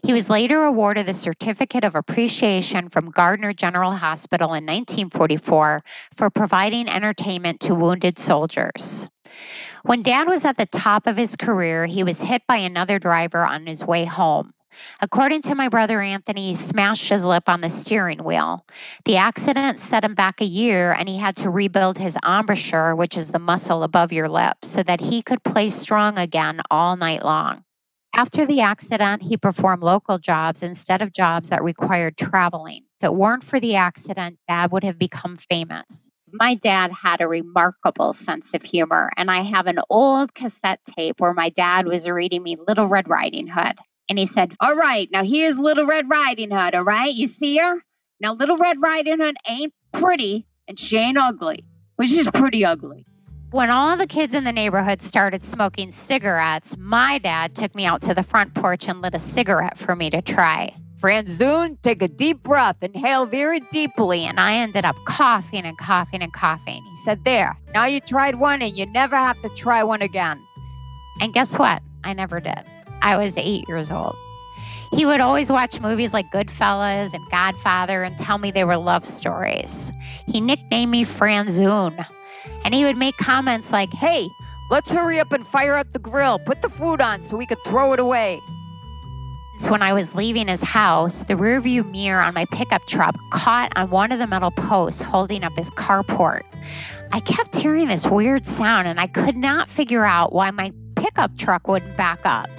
He 0.03 0.13
was 0.13 0.29
later 0.29 0.63
awarded 0.65 1.07
the 1.07 1.15
Certificate 1.15 1.83
of 1.83 1.95
Appreciation 1.95 2.89
from 2.89 3.09
Gardiner 3.09 3.53
General 3.53 3.93
Hospital 3.93 4.49
in 4.49 4.65
1944 4.67 5.83
for 6.13 6.29
providing 6.29 6.87
entertainment 6.87 7.59
to 7.61 7.73
wounded 7.73 8.19
soldiers. 8.19 9.09
When 9.83 10.03
dad 10.03 10.27
was 10.27 10.45
at 10.45 10.57
the 10.57 10.65
top 10.65 11.07
of 11.07 11.17
his 11.17 11.35
career, 11.35 11.85
he 11.85 12.03
was 12.03 12.21
hit 12.21 12.43
by 12.47 12.57
another 12.57 12.99
driver 12.99 13.45
on 13.45 13.65
his 13.65 13.83
way 13.83 14.05
home. 14.05 14.53
According 15.01 15.41
to 15.43 15.55
my 15.55 15.69
brother 15.69 16.01
Anthony, 16.01 16.49
he 16.49 16.55
smashed 16.55 17.09
his 17.09 17.25
lip 17.25 17.47
on 17.47 17.61
the 17.61 17.69
steering 17.69 18.23
wheel. 18.23 18.65
The 19.05 19.17
accident 19.17 19.79
set 19.79 20.03
him 20.03 20.15
back 20.15 20.41
a 20.41 20.45
year 20.45 20.91
and 20.91 21.07
he 21.07 21.17
had 21.17 21.35
to 21.37 21.49
rebuild 21.49 21.97
his 21.97 22.17
embouchure, 22.25 22.95
which 22.95 23.17
is 23.17 23.31
the 23.31 23.39
muscle 23.39 23.83
above 23.83 24.11
your 24.11 24.29
lip, 24.29 24.57
so 24.63 24.83
that 24.83 25.01
he 25.01 25.21
could 25.21 25.43
play 25.43 25.69
strong 25.69 26.17
again 26.17 26.61
all 26.71 26.95
night 26.95 27.23
long. 27.23 27.63
After 28.15 28.45
the 28.45 28.61
accident, 28.61 29.23
he 29.23 29.37
performed 29.37 29.81
local 29.81 30.19
jobs 30.19 30.61
instead 30.61 31.01
of 31.01 31.13
jobs 31.13 31.49
that 31.49 31.63
required 31.63 32.15
traveling. 32.15 32.83
If 32.99 33.05
it 33.05 33.15
weren't 33.15 33.43
for 33.43 33.59
the 33.59 33.75
accident, 33.75 34.37
Dad 34.47 34.71
would 34.71 34.83
have 34.83 34.99
become 34.99 35.37
famous. 35.37 36.11
My 36.35 36.55
dad 36.55 36.91
had 36.91 37.21
a 37.21 37.27
remarkable 37.27 38.13
sense 38.13 38.55
of 38.55 38.63
humor, 38.63 39.11
and 39.17 39.29
I 39.29 39.41
have 39.41 39.67
an 39.67 39.79
old 39.89 40.33
cassette 40.33 40.79
tape 40.85 41.21
where 41.21 41.33
my 41.33 41.49
dad 41.49 41.85
was 41.85 42.09
reading 42.09 42.41
me 42.41 42.57
Little 42.67 42.87
Red 42.87 43.07
Riding 43.07 43.47
Hood. 43.47 43.77
And 44.09 44.17
he 44.17 44.25
said, 44.25 44.55
All 44.59 44.75
right, 44.75 45.07
now 45.11 45.23
here's 45.23 45.59
Little 45.59 45.85
Red 45.85 46.09
Riding 46.09 46.49
Hood, 46.49 46.73
all 46.73 46.83
right? 46.83 47.13
You 47.13 47.27
see 47.27 47.57
her? 47.57 47.83
Now, 48.19 48.33
Little 48.33 48.57
Red 48.57 48.81
Riding 48.81 49.19
Hood 49.19 49.37
ain't 49.47 49.73
pretty 49.91 50.47
and 50.67 50.79
she 50.79 50.97
ain't 50.97 51.17
ugly, 51.17 51.65
but 51.97 52.07
she's 52.07 52.29
pretty 52.31 52.65
ugly. 52.65 53.05
When 53.51 53.69
all 53.69 53.95
the 53.95 54.07
kids 54.07 54.33
in 54.33 54.43
the 54.43 54.51
neighborhood 54.51 55.03
started 55.03 55.43
smoking 55.43 55.91
cigarettes, 55.91 56.75
my 56.77 57.19
dad 57.19 57.55
took 57.55 57.75
me 57.75 57.85
out 57.85 58.01
to 58.03 58.15
the 58.15 58.23
front 58.23 58.55
porch 58.55 58.87
and 58.87 59.01
lit 59.01 59.13
a 59.13 59.19
cigarette 59.19 59.77
for 59.77 59.95
me 59.95 60.09
to 60.09 60.21
try. 60.23 60.75
Franzoon, 61.03 61.77
take 61.81 62.01
a 62.01 62.07
deep 62.07 62.41
breath, 62.43 62.77
inhale 62.81 63.25
very 63.25 63.59
deeply. 63.59 64.23
And 64.23 64.39
I 64.39 64.55
ended 64.55 64.85
up 64.85 64.95
coughing 65.03 65.65
and 65.65 65.77
coughing 65.77 66.21
and 66.21 66.31
coughing. 66.31 66.81
He 66.81 66.95
said, 66.95 67.25
There, 67.25 67.57
now 67.73 67.83
you 67.83 67.99
tried 67.99 68.35
one 68.35 68.61
and 68.61 68.77
you 68.77 68.85
never 68.85 69.17
have 69.17 69.39
to 69.41 69.49
try 69.49 69.83
one 69.83 70.01
again. 70.01 70.39
And 71.19 71.33
guess 71.33 71.59
what? 71.59 71.83
I 72.05 72.13
never 72.13 72.39
did. 72.39 72.63
I 73.01 73.17
was 73.17 73.37
eight 73.37 73.67
years 73.67 73.91
old. 73.91 74.15
He 74.93 75.05
would 75.05 75.19
always 75.19 75.51
watch 75.51 75.81
movies 75.81 76.13
like 76.13 76.31
Goodfellas 76.31 77.13
and 77.13 77.29
Godfather 77.29 78.03
and 78.03 78.17
tell 78.17 78.37
me 78.37 78.51
they 78.51 78.63
were 78.63 78.77
love 78.77 79.05
stories. 79.05 79.91
He 80.27 80.39
nicknamed 80.39 80.91
me 80.91 81.03
Franzoon. 81.03 82.05
And 82.63 82.73
he 82.73 82.85
would 82.85 82.95
make 82.95 83.17
comments 83.17 83.73
like, 83.73 83.91
hey, 83.91 84.29
let's 84.71 84.91
hurry 84.91 85.19
up 85.19 85.33
and 85.33 85.45
fire 85.45 85.75
up 85.75 85.91
the 85.91 85.99
grill. 85.99 86.39
Put 86.39 86.61
the 86.61 86.69
food 86.69 87.01
on 87.01 87.23
so 87.23 87.35
we 87.35 87.45
could 87.45 87.61
throw 87.65 87.91
it 87.91 87.99
away. 87.99 88.39
When 89.69 89.81
I 89.81 89.93
was 89.93 90.13
leaving 90.13 90.49
his 90.49 90.61
house, 90.61 91.23
the 91.23 91.35
rearview 91.35 91.89
mirror 91.89 92.21
on 92.21 92.33
my 92.33 92.45
pickup 92.45 92.85
truck 92.87 93.15
caught 93.31 93.71
on 93.75 93.89
one 93.89 94.11
of 94.11 94.19
the 94.19 94.27
metal 94.27 94.51
posts 94.51 95.01
holding 95.01 95.43
up 95.43 95.53
his 95.53 95.71
carport. 95.71 96.43
I 97.11 97.19
kept 97.21 97.55
hearing 97.55 97.87
this 97.87 98.05
weird 98.05 98.45
sound 98.47 98.87
and 98.87 98.99
I 98.99 99.07
could 99.07 99.37
not 99.37 99.69
figure 99.69 100.05
out 100.05 100.33
why 100.33 100.51
my 100.51 100.73
pickup 100.95 101.37
truck 101.37 101.67
wouldn't 101.67 101.95
back 101.95 102.19
up. 102.25 102.49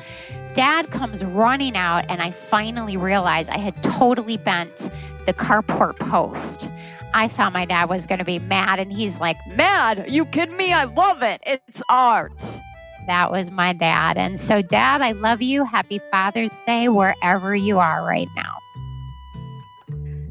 Dad 0.55 0.93
comes 0.93 1.25
running 1.25 1.77
out, 1.77 2.05
and 2.09 2.23
I 2.23 2.31
finally 2.31 2.97
realized 2.97 3.51
I 3.51 3.59
had 3.59 3.83
totally 3.83 4.37
bent 4.37 4.89
the 5.27 5.35
carport 5.35 5.99
post. 5.99 6.71
I 7.13 7.27
thought 7.27 7.53
my 7.53 7.65
dad 7.65 7.89
was 7.89 8.07
going 8.07 8.21
to 8.21 8.25
be 8.25 8.39
mad, 8.39 8.79
and 8.79 8.93
he's 8.93 9.19
like, 9.19 9.37
Mad? 9.49 9.99
Are 9.99 10.09
you 10.09 10.25
kidding 10.27 10.57
me? 10.57 10.73
I 10.73 10.85
love 10.85 11.23
it. 11.23 11.43
It's 11.45 11.83
art. 11.89 12.61
That 13.07 13.31
was 13.31 13.51
my 13.51 13.73
dad. 13.73 14.17
And 14.17 14.39
so, 14.39 14.61
Dad, 14.61 15.03
I 15.03 15.13
love 15.13 15.43
you. 15.43 15.65
Happy 15.65 16.01
Father's 16.11 16.61
Day 16.63 16.89
wherever 16.89 17.55
you 17.55 17.79
are 17.79 18.05
right 18.05 18.29
now. 18.35 18.59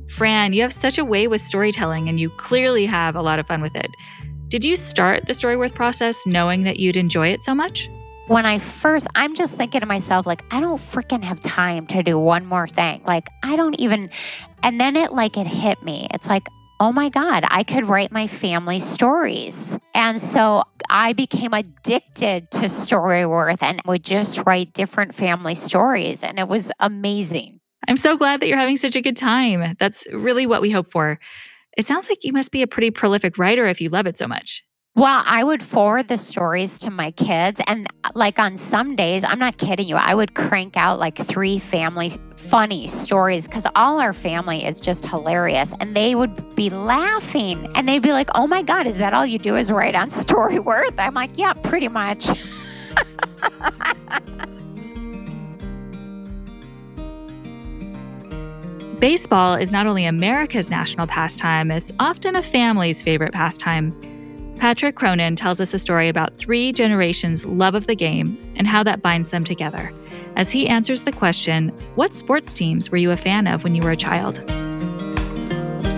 Fran, 0.10 0.54
you 0.54 0.62
have 0.62 0.74
such 0.74 0.98
a 0.98 1.06
way 1.06 1.28
with 1.28 1.42
storytelling, 1.42 2.08
and 2.08 2.20
you 2.20 2.30
clearly 2.30 2.86
have 2.86 3.16
a 3.16 3.22
lot 3.22 3.40
of 3.40 3.48
fun 3.48 3.62
with 3.62 3.76
it. 3.76 3.96
Did 4.48 4.64
you 4.64 4.76
start 4.76 5.26
the 5.26 5.34
Storyworth 5.34 5.74
process 5.74 6.18
knowing 6.28 6.64
that 6.64 6.80
you'd 6.80 6.98
enjoy 6.98 7.30
it 7.30 7.42
so 7.42 7.56
much? 7.56 7.90
when 8.28 8.46
I 8.46 8.60
first, 8.60 9.08
I'm 9.16 9.36
just 9.36 9.56
thinking 9.56 9.82
to 9.82 9.86
myself, 9.86 10.26
like, 10.26 10.44
I 10.52 10.60
don't 10.60 10.78
freaking 10.78 11.24
have 11.24 11.42
time 11.42 11.88
to 11.88 12.04
do 12.04 12.18
one 12.18 12.46
more 12.46 12.68
thing. 12.68 13.02
Like, 13.06 13.30
I 13.44 13.56
don't 13.56 13.76
even, 13.80 14.10
and 14.62 14.80
then 14.80 14.96
it 14.96 15.12
like, 15.12 15.38
it 15.38 15.48
hit 15.48 15.84
me. 15.84 16.08
It's 16.12 16.30
like, 16.30 16.48
oh 16.84 16.92
my 16.92 17.08
God, 17.08 17.46
I 17.48 17.64
could 17.64 17.88
write 17.88 18.12
my 18.12 18.28
family 18.28 18.78
stories. 18.78 19.80
And 19.96 20.20
so 20.20 20.64
I 20.90 21.14
became 21.14 21.54
addicted 21.54 22.52
to 22.52 22.66
Storyworth 22.66 23.64
and 23.64 23.82
would 23.86 24.04
just 24.04 24.40
write 24.46 24.74
different 24.74 25.16
family 25.16 25.56
stories. 25.56 26.26
And 26.26 26.38
it 26.40 26.50
was 26.50 26.74
amazing. 26.82 27.62
I'm 27.88 27.96
so 27.96 28.18
glad 28.18 28.42
that 28.42 28.50
you're 28.50 28.58
having 28.58 28.76
such 28.76 28.98
a 28.98 29.02
good 29.02 29.16
time. 29.16 29.78
That's 29.80 30.06
really 30.12 30.46
what 30.46 30.62
we 30.62 30.72
hope 30.72 30.92
for. 30.92 31.22
It 31.78 31.88
sounds 31.88 32.10
like 32.10 32.26
you 32.26 32.34
must 32.34 32.52
be 32.52 32.64
a 32.64 32.68
pretty 32.68 32.92
prolific 32.92 33.38
writer 33.38 33.66
if 33.66 33.80
you 33.80 33.88
love 33.88 34.06
it 34.06 34.18
so 34.18 34.28
much. 34.28 34.62
Well, 34.96 35.24
I 35.26 35.44
would 35.44 35.64
forward 35.64 36.08
the 36.08 36.20
stories 36.20 36.78
to 36.80 36.92
my 36.92 37.10
kids. 37.10 37.60
And 37.66 37.88
like 38.14 38.38
on 38.38 38.58
some 38.58 38.96
days, 38.96 39.24
I'm 39.24 39.40
not 39.40 39.58
kidding 39.58 39.88
you, 39.88 39.96
I 39.96 40.14
would 40.14 40.36
crank 40.36 40.78
out 40.78 41.00
like 41.00 41.18
three 41.18 41.58
family 41.58 42.12
funny 42.36 42.88
stories 42.88 43.48
because 43.48 43.66
all 43.74 44.00
our 44.00 44.14
family 44.14 44.64
is 44.64 44.80
just 44.80 45.08
hilarious. 45.08 45.74
And 45.80 45.96
they 45.96 46.14
would 46.14 46.54
be 46.56 46.70
laughing 46.70 47.72
and 47.74 47.90
they'd 47.90 48.04
be 48.04 48.12
like, 48.12 48.30
oh 48.36 48.46
my 48.46 48.62
God, 48.62 48.86
is 48.86 49.00
that 49.00 49.16
all 49.16 49.26
you 49.26 49.40
do 49.40 49.56
is 49.56 49.72
write 49.72 49.96
on 49.96 50.10
Storyworth? 50.12 50.94
I'm 51.00 51.16
like, 51.16 51.40
yeah, 51.40 51.54
pretty 51.54 51.88
much. 51.88 52.28
Baseball 59.00 59.56
is 59.56 59.72
not 59.72 59.88
only 59.88 60.06
America's 60.06 60.70
national 60.70 61.08
pastime, 61.08 61.72
it's 61.72 61.92
often 62.00 62.36
a 62.36 62.44
family's 62.44 63.02
favorite 63.02 63.34
pastime. 63.34 64.00
Patrick 64.64 64.96
Cronin 64.96 65.36
tells 65.36 65.60
us 65.60 65.74
a 65.74 65.78
story 65.78 66.08
about 66.08 66.38
three 66.38 66.72
generations' 66.72 67.44
love 67.44 67.76
of 67.76 67.88
the 67.88 67.96
game 67.98 68.38
and 68.56 68.66
how 68.66 68.82
that 68.82 69.02
binds 69.02 69.28
them 69.28 69.44
together 69.44 69.92
as 70.38 70.52
he 70.52 70.70
answers 70.70 71.02
the 71.02 71.12
question 71.12 71.68
What 71.96 72.14
sports 72.14 72.54
teams 72.54 72.90
were 72.90 72.96
you 72.96 73.12
a 73.12 73.18
fan 73.18 73.46
of 73.46 73.66
when 73.66 73.76
you 73.76 73.82
were 73.82 73.92
a 73.92 73.98
child? 73.98 74.40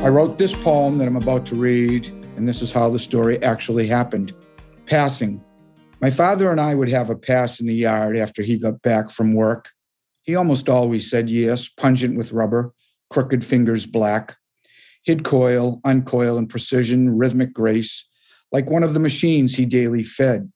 I 0.01 0.07
wrote 0.07 0.39
this 0.39 0.55
poem 0.55 0.97
that 0.97 1.07
I'm 1.07 1.15
about 1.15 1.45
to 1.45 1.55
read, 1.55 2.07
and 2.37 2.47
this 2.47 2.63
is 2.63 2.71
how 2.71 2.89
the 2.89 2.97
story 2.97 3.39
actually 3.43 3.85
happened. 3.85 4.33
Passing. 4.87 5.43
My 6.01 6.09
father 6.09 6.49
and 6.49 6.59
I 6.59 6.73
would 6.73 6.89
have 6.89 7.11
a 7.11 7.15
pass 7.15 7.59
in 7.59 7.67
the 7.67 7.75
yard 7.75 8.17
after 8.17 8.41
he 8.41 8.57
got 8.57 8.81
back 8.81 9.11
from 9.11 9.35
work. 9.35 9.69
He 10.23 10.33
almost 10.33 10.69
always 10.69 11.07
said 11.07 11.29
yes, 11.29 11.69
pungent 11.69 12.17
with 12.17 12.33
rubber, 12.33 12.73
crooked 13.11 13.45
fingers 13.45 13.85
black. 13.85 14.37
He'd 15.03 15.23
coil, 15.23 15.81
uncoil 15.85 16.39
in 16.39 16.47
precision, 16.47 17.15
rhythmic 17.15 17.53
grace 17.53 18.07
like 18.51 18.69
one 18.69 18.83
of 18.83 18.93
the 18.93 18.99
machines 18.99 19.55
he 19.55 19.65
daily 19.65 20.03
fed. 20.03 20.51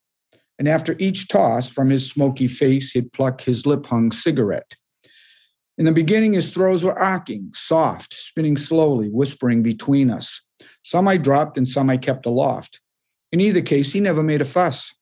And 0.57 0.67
after 0.67 0.95
each 0.99 1.27
toss 1.27 1.69
from 1.69 1.89
his 1.89 2.09
smoky 2.09 2.47
face, 2.47 2.91
he'd 2.91 3.13
pluck 3.13 3.41
his 3.41 3.65
lip 3.65 3.85
hung 3.85 4.11
cigarette. 4.11 4.75
In 5.77 5.85
the 5.85 5.93
beginning, 5.93 6.33
his 6.33 6.53
throws 6.53 6.83
were 6.83 6.99
arcing, 6.99 7.51
soft, 7.53 8.13
spinning 8.13 8.57
slowly, 8.57 9.07
whispering 9.07 9.63
between 9.63 10.09
us. 10.09 10.41
Some 10.83 11.07
I 11.07 11.15
dropped 11.15 11.57
and 11.57 11.69
some 11.69 11.89
I 11.89 11.95
kept 11.95 12.25
aloft. 12.25 12.81
In 13.31 13.39
either 13.39 13.61
case, 13.61 13.93
he 13.93 14.01
never 14.01 14.21
made 14.21 14.41
a 14.41 14.45
fuss. 14.45 14.93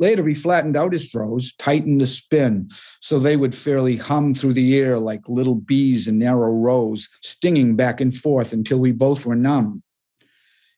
Later, 0.00 0.26
he 0.26 0.34
flattened 0.34 0.76
out 0.76 0.92
his 0.92 1.12
throws, 1.12 1.54
tightened 1.54 2.00
the 2.00 2.08
spin, 2.08 2.68
so 3.00 3.20
they 3.20 3.36
would 3.36 3.54
fairly 3.54 3.96
hum 3.96 4.34
through 4.34 4.54
the 4.54 4.76
air 4.76 4.98
like 4.98 5.28
little 5.28 5.54
bees 5.54 6.08
in 6.08 6.18
narrow 6.18 6.52
rows, 6.52 7.08
stinging 7.22 7.76
back 7.76 8.00
and 8.00 8.12
forth 8.12 8.52
until 8.52 8.78
we 8.78 8.90
both 8.90 9.24
were 9.24 9.36
numb. 9.36 9.83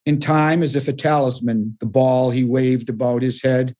In 0.06 0.20
time, 0.20 0.62
as 0.62 0.76
if 0.76 0.88
a 0.88 0.92
talisman, 0.92 1.76
the 1.80 1.86
ball 1.86 2.30
he 2.30 2.44
waved 2.44 2.88
about 2.88 3.22
his 3.22 3.42
head 3.42 3.74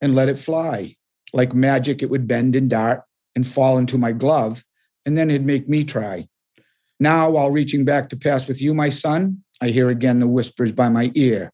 and 0.00 0.14
let 0.14 0.28
it 0.28 0.38
fly. 0.38 0.96
Like 1.32 1.54
magic, 1.54 2.02
it 2.02 2.10
would 2.10 2.26
bend 2.26 2.56
and 2.56 2.68
dart 2.68 3.02
and 3.34 3.46
fall 3.46 3.76
into 3.76 3.98
my 3.98 4.12
glove, 4.12 4.64
and 5.04 5.16
then 5.16 5.30
it'd 5.30 5.46
make 5.46 5.68
me 5.68 5.84
try. 5.84 6.28
Now, 6.98 7.30
while 7.30 7.50
reaching 7.50 7.84
back 7.84 8.08
to 8.08 8.16
pass 8.16 8.48
with 8.48 8.62
you, 8.62 8.72
my 8.72 8.88
son, 8.88 9.44
I 9.60 9.68
hear 9.68 9.90
again 9.90 10.18
the 10.18 10.26
whispers 10.26 10.72
by 10.72 10.88
my 10.88 11.12
ear 11.14 11.52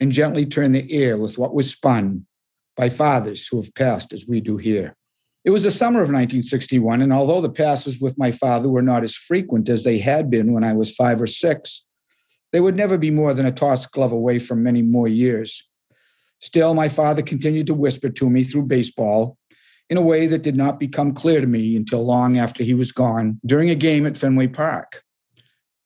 and 0.00 0.10
gently 0.10 0.46
turn 0.46 0.72
the 0.72 0.90
air 0.90 1.18
with 1.18 1.36
what 1.36 1.54
was 1.54 1.70
spun 1.70 2.26
by 2.76 2.88
fathers 2.88 3.46
who 3.46 3.60
have 3.60 3.74
passed 3.74 4.14
as 4.14 4.26
we 4.26 4.40
do 4.40 4.56
here. 4.56 4.96
It 5.44 5.50
was 5.50 5.62
the 5.62 5.70
summer 5.70 6.00
of 6.00 6.08
1961, 6.08 7.02
and 7.02 7.12
although 7.12 7.40
the 7.40 7.50
passes 7.50 8.00
with 8.00 8.18
my 8.18 8.30
father 8.30 8.68
were 8.68 8.82
not 8.82 9.04
as 9.04 9.14
frequent 9.14 9.68
as 9.68 9.84
they 9.84 9.98
had 9.98 10.30
been 10.30 10.52
when 10.52 10.64
I 10.64 10.72
was 10.72 10.94
five 10.94 11.20
or 11.20 11.26
six, 11.26 11.84
they 12.52 12.60
would 12.60 12.76
never 12.76 12.98
be 12.98 13.10
more 13.10 13.34
than 13.34 13.46
a 13.46 13.52
toss 13.52 13.86
glove 13.86 14.12
away 14.12 14.38
from 14.38 14.62
many 14.62 14.82
more 14.82 15.08
years. 15.08 15.68
Still, 16.40 16.74
my 16.74 16.88
father 16.88 17.22
continued 17.22 17.66
to 17.66 17.74
whisper 17.74 18.08
to 18.08 18.30
me 18.30 18.42
through 18.42 18.62
baseball 18.62 19.36
in 19.88 19.96
a 19.96 20.02
way 20.02 20.26
that 20.26 20.42
did 20.42 20.56
not 20.56 20.80
become 20.80 21.12
clear 21.12 21.40
to 21.40 21.46
me 21.46 21.76
until 21.76 22.04
long 22.04 22.38
after 22.38 22.62
he 22.62 22.74
was 22.74 22.92
gone 22.92 23.40
during 23.44 23.68
a 23.68 23.74
game 23.74 24.06
at 24.06 24.16
Fenway 24.16 24.46
Park. 24.46 25.02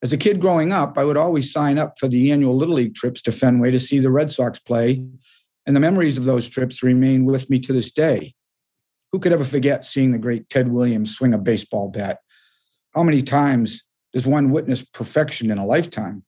As 0.02 0.12
a 0.12 0.18
kid 0.18 0.40
growing 0.40 0.70
up, 0.70 0.98
I 0.98 1.04
would 1.04 1.16
always 1.16 1.50
sign 1.50 1.78
up 1.78 1.98
for 1.98 2.08
the 2.08 2.30
annual 2.30 2.54
Little 2.54 2.74
League 2.74 2.94
trips 2.94 3.22
to 3.22 3.32
Fenway 3.32 3.70
to 3.70 3.80
see 3.80 3.98
the 3.98 4.10
Red 4.10 4.30
Sox 4.30 4.58
play, 4.58 5.06
and 5.66 5.74
the 5.74 5.80
memories 5.80 6.18
of 6.18 6.26
those 6.26 6.48
trips 6.48 6.82
remain 6.82 7.24
with 7.24 7.48
me 7.48 7.58
to 7.60 7.72
this 7.72 7.90
day. 7.90 8.34
Who 9.12 9.18
could 9.18 9.32
ever 9.32 9.44
forget 9.44 9.86
seeing 9.86 10.12
the 10.12 10.18
great 10.18 10.50
Ted 10.50 10.68
Williams 10.68 11.16
swing 11.16 11.32
a 11.32 11.38
baseball 11.38 11.88
bat? 11.88 12.18
How 12.94 13.02
many 13.02 13.22
times 13.22 13.82
does 14.12 14.26
one 14.26 14.50
witness 14.50 14.82
perfection 14.82 15.50
in 15.50 15.56
a 15.56 15.64
lifetime? 15.64 16.24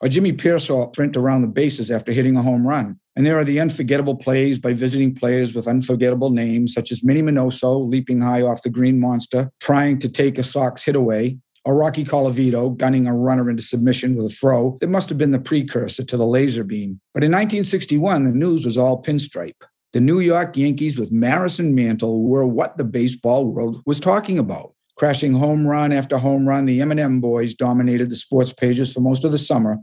Or 0.00 0.08
Jimmy 0.08 0.32
Piersall 0.32 0.92
sprint 0.92 1.16
around 1.16 1.42
the 1.42 1.48
bases 1.48 1.90
after 1.90 2.12
hitting 2.12 2.36
a 2.36 2.42
home 2.42 2.66
run. 2.66 2.98
And 3.16 3.24
there 3.24 3.38
are 3.38 3.44
the 3.44 3.60
unforgettable 3.60 4.16
plays 4.16 4.58
by 4.58 4.74
visiting 4.74 5.14
players 5.14 5.54
with 5.54 5.66
unforgettable 5.66 6.30
names, 6.30 6.74
such 6.74 6.92
as 6.92 7.02
Minnie 7.02 7.22
Minoso 7.22 7.88
leaping 7.88 8.20
high 8.20 8.42
off 8.42 8.62
the 8.62 8.70
green 8.70 9.00
monster, 9.00 9.50
trying 9.60 9.98
to 10.00 10.08
take 10.08 10.36
a 10.36 10.42
Sox 10.42 10.84
hit 10.84 10.96
away, 10.96 11.38
or 11.64 11.76
Rocky 11.76 12.04
Colavito 12.04 12.76
gunning 12.76 13.06
a 13.06 13.14
runner 13.14 13.50
into 13.50 13.62
submission 13.62 14.14
with 14.14 14.26
a 14.26 14.34
throw 14.34 14.78
that 14.80 14.88
must 14.88 15.08
have 15.08 15.18
been 15.18 15.32
the 15.32 15.38
precursor 15.38 16.04
to 16.04 16.16
the 16.16 16.26
laser 16.26 16.62
beam. 16.62 17.00
But 17.12 17.24
in 17.24 17.32
1961, 17.32 18.24
the 18.24 18.30
news 18.30 18.64
was 18.64 18.78
all 18.78 19.02
pinstripe. 19.02 19.64
The 19.92 20.00
New 20.00 20.20
York 20.20 20.56
Yankees 20.56 20.98
with 20.98 21.10
Maris 21.10 21.58
and 21.58 21.74
Mantle 21.74 22.22
were 22.22 22.46
what 22.46 22.76
the 22.76 22.84
baseball 22.84 23.46
world 23.46 23.82
was 23.86 23.98
talking 23.98 24.38
about. 24.38 24.75
Crashing 24.96 25.34
home 25.34 25.66
run 25.66 25.92
after 25.92 26.16
home 26.16 26.48
run, 26.48 26.64
the 26.64 26.80
M&M 26.80 27.20
boys 27.20 27.54
dominated 27.54 28.10
the 28.10 28.16
sports 28.16 28.52
pages 28.52 28.92
for 28.92 29.00
most 29.00 29.24
of 29.24 29.32
the 29.32 29.38
summer, 29.38 29.78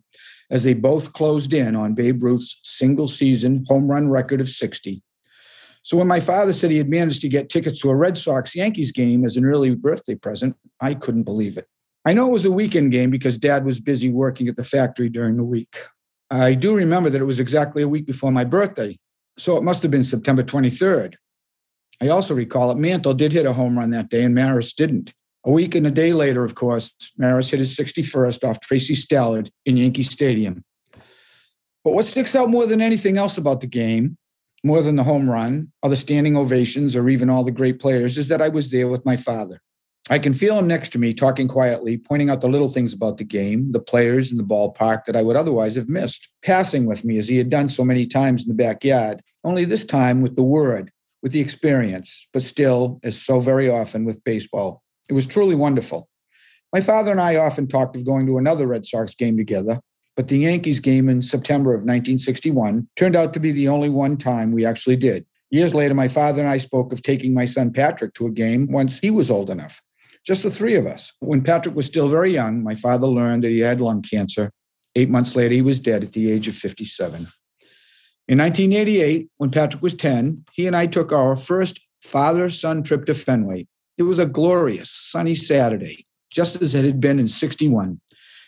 as 0.50 0.63
they 0.63 0.74
both 0.74 1.13
closed 1.13 1.53
in 1.53 1.75
on 1.75 1.93
Babe 1.93 2.24
Ruth's 2.24 2.60
single 2.63 3.08
season 3.08 3.63
home 3.67 3.89
run 3.89 4.10
record 4.10 4.41
of 4.41 4.50
60. 4.50 5.03
So 5.84 5.98
when 5.98 6.08
my 6.08 6.20
father 6.20 6.51
said 6.51 6.72
he 6.72 6.77
had 6.77 6.89
managed 6.89 7.22
to 7.22 7.29
get 7.29 7.50
tickets 7.50 7.79
to 7.82 7.91
a 7.91 7.96
Red 7.96 8.17
Sox 8.17 8.55
Yankees 8.55 8.91
game 8.91 9.24
as 9.24 9.38
an 9.38 9.46
early 9.46 9.75
birthday 9.75 10.15
present, 10.15 10.55
I 10.82 10.96
couldn't 10.96 11.24
believe 11.24 11.58
it. 11.58 11.67
I 12.05 12.13
know 12.13 12.27
it 12.27 12.32
was 12.32 12.46
a 12.46 12.51
weekend 12.51 12.91
game 12.91 13.12
because 13.12 13.38
dad 13.38 13.65
was 13.65 13.79
busy 13.79 14.10
working 14.10 14.48
at 14.48 14.55
the 14.55 14.63
factory 14.63 15.10
during 15.10 15.38
the 15.38 15.43
week. 15.43 15.77
I 16.32 16.55
do 16.55 16.75
remember 16.75 17.12
that 17.12 17.22
it 17.22 17.25
was 17.25 17.39
exactly 17.39 17.84
a 17.84 17.88
week 17.88 18.08
before 18.08 18.32
my 18.32 18.46
birthday, 18.46 18.98
so 19.38 19.58
it 19.58 19.63
must 19.63 19.84
have 19.84 19.91
been 19.91 20.03
September 20.03 20.41
23rd. 20.41 21.15
I 22.02 22.10
also 22.10 22.34
recall 22.34 22.70
that 22.70 22.78
Mantle 22.78 23.14
did 23.14 23.34
hit 23.34 23.46
a 23.46 23.54
home 23.54 23.78
run 23.78 23.92
that 23.92 24.10
day 24.10 24.24
and 24.24 24.36
Maris 24.36 24.74
didn't. 24.74 25.14
A 25.46 25.52
week 25.52 25.76
and 25.76 25.86
a 25.86 25.92
day 25.92 26.14
later, 26.14 26.44
of 26.44 26.56
course, 26.56 26.94
Maris 27.18 27.50
hit 27.50 27.60
his 27.60 27.76
61st 27.76 28.48
off 28.48 28.60
Tracy 28.62 28.96
Stallard 28.96 29.50
in 29.66 29.78
Yankee 29.78 30.04
Stadium. 30.04 30.64
But 31.84 31.94
what 31.94 32.06
sticks 32.06 32.36
out 32.36 32.50
more 32.50 32.66
than 32.66 32.82
anything 32.82 33.18
else 33.18 33.38
about 33.38 33.60
the 33.60 33.68
game, 33.68 34.18
more 34.64 34.82
than 34.82 34.96
the 34.96 35.04
home 35.04 35.30
run, 35.30 35.74
or 35.82 35.90
the 35.90 35.98
standing 35.98 36.38
ovations, 36.38 36.96
or 36.96 37.10
even 37.10 37.30
all 37.30 37.44
the 37.44 37.52
great 37.52 37.80
players, 37.80 38.18
is 38.18 38.30
that 38.30 38.42
I 38.42 38.48
was 38.48 38.70
there 38.70 38.88
with 38.88 39.06
my 39.06 39.18
father. 39.18 39.62
I 40.10 40.20
can 40.20 40.34
feel 40.34 40.58
him 40.58 40.68
next 40.68 40.90
to 40.92 41.00
me, 41.00 41.14
talking 41.14 41.50
quietly, 41.50 41.98
pointing 41.98 42.30
out 42.30 42.40
the 42.40 42.50
little 42.50 42.70
things 42.70 42.94
about 42.94 43.18
the 43.18 43.24
game, 43.26 43.74
the 43.74 43.82
players, 43.82 44.32
and 44.32 44.40
the 44.40 44.46
ballpark 44.46 45.04
that 45.06 45.16
I 45.16 45.24
would 45.24 45.36
otherwise 45.36 45.76
have 45.76 45.90
missed, 45.90 46.30
passing 46.42 46.86
with 46.86 47.04
me 47.04 47.18
as 47.18 47.28
he 47.28 47.38
had 47.38 47.50
done 47.50 47.68
so 47.68 47.84
many 47.84 48.06
times 48.06 48.44
in 48.44 48.50
the 48.50 48.54
backyard, 48.54 49.22
only 49.44 49.66
this 49.66 49.86
time 49.86 50.22
with 50.22 50.38
the 50.38 50.44
word, 50.44 50.92
with 51.24 51.32
the 51.32 51.39
experience, 51.39 52.27
but 52.34 52.44
still, 52.44 53.00
as 53.01 53.20
so 53.20 53.39
very 53.39 53.70
often 53.70 54.03
with 54.03 54.24
baseball, 54.25 54.84
it 55.10 55.13
was 55.13 55.25
truly 55.25 55.56
wonderful. 55.56 56.10
My 56.74 56.82
father 56.82 57.12
and 57.12 57.22
I 57.22 57.38
often 57.38 57.68
talked 57.68 57.96
of 57.96 58.06
going 58.06 58.25
to 58.27 58.38
another 58.38 58.68
Red 58.68 58.86
Sox 58.86 59.15
game 59.15 59.38
together, 59.38 59.80
but 60.15 60.27
the 60.27 60.39
Yankees 60.39 60.82
game 60.82 61.08
in 61.08 61.22
September 61.22 61.72
of 61.72 61.82
1961 61.82 62.89
turned 62.98 63.15
out 63.15 63.34
to 63.34 63.39
be 63.39 63.51
the 63.51 63.70
only 63.70 63.89
one 63.89 64.18
time 64.18 64.51
we 64.51 64.65
actually 64.65 64.98
did. 64.98 65.25
Years 65.50 65.74
later, 65.74 65.94
my 65.94 66.08
father 66.08 66.42
and 66.42 66.50
I 66.50 66.58
spoke 66.58 66.92
of 66.92 67.01
taking 67.01 67.34
my 67.34 67.46
son 67.46 67.72
Patrick 67.72 68.13
to 68.15 68.27
a 68.27 68.32
game 68.32 68.68
once 68.72 69.00
he 69.00 69.10
was 69.10 69.32
old 69.32 69.50
enough. 69.50 69.82
Just 70.25 70.44
the 70.44 70.51
three 70.51 70.75
of 70.75 70.88
us. 70.88 71.13
When 71.20 71.44
Patrick 71.44 71.75
was 71.75 71.86
still 71.86 72.10
very 72.10 72.34
young, 72.34 72.63
my 72.63 72.75
father 72.75 73.08
learned 73.08 73.44
that 73.44 73.50
he 73.50 73.60
had 73.60 73.80
lung 73.80 74.01
cancer. 74.01 74.51
Eight 74.96 75.10
months 75.10 75.36
later, 75.36 75.53
he 75.53 75.62
was 75.62 75.80
dead 75.80 76.03
at 76.03 76.13
the 76.13 76.32
age 76.32 76.48
of 76.48 76.56
57. 76.56 77.27
In 78.27 78.38
1988, 78.38 79.27
when 79.38 79.51
Patrick 79.51 79.84
was 79.84 79.96
10, 79.96 80.46
he 80.53 80.65
and 80.65 80.75
I 80.75 80.88
took 80.88 81.12
our 81.12 81.36
first 81.36 81.82
father 82.01 82.50
son 82.50 82.82
trip 82.82 83.06
to 83.06 83.13
Fenway. 83.13 83.68
It 83.98 84.03
was 84.03 84.18
a 84.18 84.25
glorious, 84.25 84.89
sunny 84.89 85.36
Saturday, 85.36 86.06
just 86.32 86.62
as 86.62 86.74
it 86.74 86.86
had 86.86 87.01
been 87.01 87.20
in 87.20 87.27
61. 87.27 88.00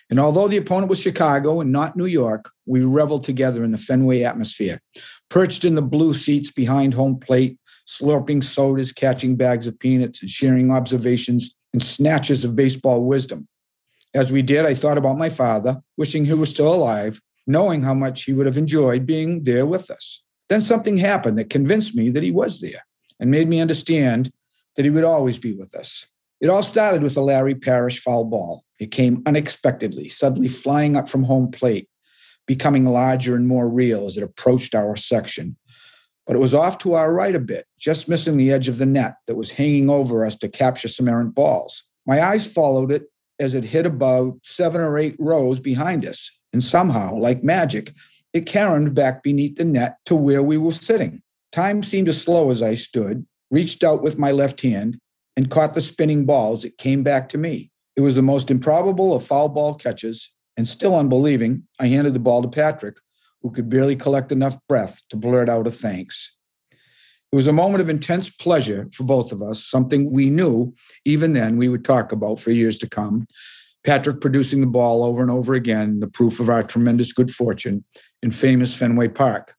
And 0.10 0.20
although 0.20 0.48
the 0.48 0.58
opponent 0.58 0.89
was 0.89 1.01
Chicago 1.01 1.60
and 1.60 1.74
not 1.74 1.98
New 1.98 2.05
York, 2.05 2.51
we 2.65 2.86
reveled 2.86 3.25
together 3.25 3.65
in 3.65 3.72
the 3.72 3.77
Fenway 3.77 4.22
atmosphere, 4.22 4.79
perched 5.29 5.65
in 5.65 5.75
the 5.75 5.82
blue 5.82 6.13
seats 6.13 6.51
behind 6.51 6.94
home 6.94 7.20
plate, 7.20 7.58
slurping 7.88 8.44
sodas, 8.44 8.94
catching 8.94 9.36
bags 9.36 9.67
of 9.67 9.77
peanuts, 9.79 10.22
and 10.22 10.29
sharing 10.29 10.72
observations 10.72 11.53
and 11.74 11.84
snatches 11.84 12.46
of 12.46 12.55
baseball 12.55 13.03
wisdom. 13.03 13.48
As 14.13 14.32
we 14.32 14.41
did, 14.41 14.65
I 14.65 14.74
thought 14.74 14.98
about 14.98 15.17
my 15.17 15.29
father, 15.29 15.82
wishing 15.98 16.24
he 16.24 16.34
was 16.34 16.50
still 16.50 16.74
alive, 16.74 17.20
knowing 17.48 17.84
how 17.84 17.94
much 17.94 18.24
he 18.24 18.34
would 18.34 18.46
have 18.46 18.58
enjoyed 18.58 19.06
being 19.06 19.44
there 19.44 19.66
with 19.66 19.90
us. 19.90 20.24
Then 20.50 20.62
something 20.62 20.98
happened 20.98 21.38
that 21.38 21.50
convinced 21.50 21.96
me 21.96 22.10
that 22.12 22.24
he 22.24 22.32
was 22.32 22.60
there 22.60 22.86
and 23.20 23.32
made 23.32 23.48
me 23.48 23.60
understand 23.60 24.32
that 24.75 24.86
he 24.86 24.92
would 24.92 25.04
always 25.04 25.40
be 25.40 25.54
with 25.54 25.74
us. 25.75 26.06
It 26.42 26.50
all 26.50 26.64
started 26.64 27.02
with 27.02 27.18
a 27.18 27.22
Larry 27.22 27.56
Parrish 27.56 28.00
foul 28.00 28.25
ball. 28.25 28.64
It 28.79 28.92
came 28.92 29.24
unexpectedly, 29.25 30.10
suddenly 30.10 30.50
flying 30.50 30.96
up 30.96 31.08
from 31.08 31.24
home 31.24 31.50
plate, 31.50 31.88
becoming 32.46 32.86
larger 32.86 33.36
and 33.36 33.48
more 33.48 33.70
real 33.70 34.05
as 34.05 34.18
it 34.18 34.24
approached 34.24 34.75
our 34.75 34.96
section. 34.96 35.58
But 36.27 36.36
it 36.36 36.40
was 36.40 36.53
off 36.53 36.77
to 36.79 36.94
our 36.94 37.14
right 37.14 37.36
a 37.36 37.40
bit, 37.40 37.66
just 37.79 38.10
missing 38.10 38.38
the 38.38 38.51
edge 38.51 38.68
of 38.68 38.79
the 38.79 38.86
net 38.86 39.16
that 39.27 39.36
was 39.36 39.53
hanging 39.53 39.90
over 39.90 40.25
us 40.25 40.36
to 40.38 40.50
capture 40.50 40.88
some 40.88 41.08
errant 41.08 41.36
balls. 41.36 41.84
My 42.05 42.22
eyes 42.22 42.51
followed 42.51 42.92
it 42.92 43.03
as 43.40 43.53
it 43.53 43.64
hit 43.64 43.86
about 43.86 44.38
seven 44.44 44.81
or 44.81 44.98
eight 44.98 45.16
rows 45.20 45.60
behind 45.60 46.05
us, 46.05 46.31
and 46.55 46.63
somehow, 46.63 47.13
like 47.13 47.44
magic, 47.44 47.94
it 48.31 48.46
caromed 48.46 48.96
back 48.96 49.22
beneath 49.24 49.57
the 49.57 49.65
net 49.65 49.98
to 50.05 50.15
where 50.15 50.41
we 50.41 50.57
were 50.57 50.72
sitting. 50.72 51.22
Time 51.51 51.83
seemed 51.83 52.07
to 52.07 52.13
slow 52.13 52.50
as 52.50 52.63
I 52.63 52.75
stood, 52.75 53.25
reached 53.51 53.83
out 53.83 54.01
with 54.01 54.18
my 54.18 54.31
left 54.31 54.61
hand, 54.61 54.98
and 55.35 55.51
caught 55.51 55.74
the 55.74 55.81
spinning 55.81 56.25
balls. 56.25 56.63
It 56.63 56.77
came 56.77 57.03
back 57.03 57.27
to 57.29 57.37
me. 57.37 57.72
It 57.98 58.01
was 58.01 58.15
the 58.15 58.22
most 58.22 58.50
improbable 58.50 59.13
of 59.13 59.25
foul 59.25 59.50
ball 59.50 59.75
catches, 59.75 60.31
and 60.55 60.65
still 60.65 60.96
unbelieving, 60.96 61.63
I 61.77 61.87
handed 61.87 62.13
the 62.13 62.20
ball 62.20 62.41
to 62.41 62.48
Patrick, 62.48 62.96
who 63.41 63.51
could 63.51 63.70
barely 63.70 63.98
collect 63.98 64.31
enough 64.31 64.57
breath 64.70 65.01
to 65.09 65.18
blurt 65.18 65.50
out 65.50 65.68
a 65.68 65.72
thanks. 65.72 66.37
It 66.72 67.35
was 67.35 67.48
a 67.48 67.53
moment 67.53 67.81
of 67.81 67.89
intense 67.89 68.29
pleasure 68.29 68.87
for 68.94 69.03
both 69.03 69.33
of 69.33 69.41
us, 69.41 69.61
something 69.61 70.09
we 70.09 70.29
knew 70.29 70.74
even 71.03 71.33
then 71.33 71.57
we 71.57 71.68
would 71.68 71.83
talk 71.83 72.13
about 72.13 72.39
for 72.39 72.51
years 72.51 72.77
to 72.77 72.87
come. 72.87 73.27
Patrick 73.85 74.19
producing 74.19 74.61
the 74.61 74.67
ball 74.67 75.03
over 75.03 75.21
and 75.21 75.29
over 75.29 75.53
again, 75.53 76.00
the 76.00 76.07
proof 76.07 76.39
of 76.39 76.50
our 76.50 76.63
tremendous 76.63 77.13
good 77.13 77.29
fortune 77.29 77.85
in 78.24 78.31
famous 78.31 78.75
Fenway 78.75 79.09
Park. 79.09 79.55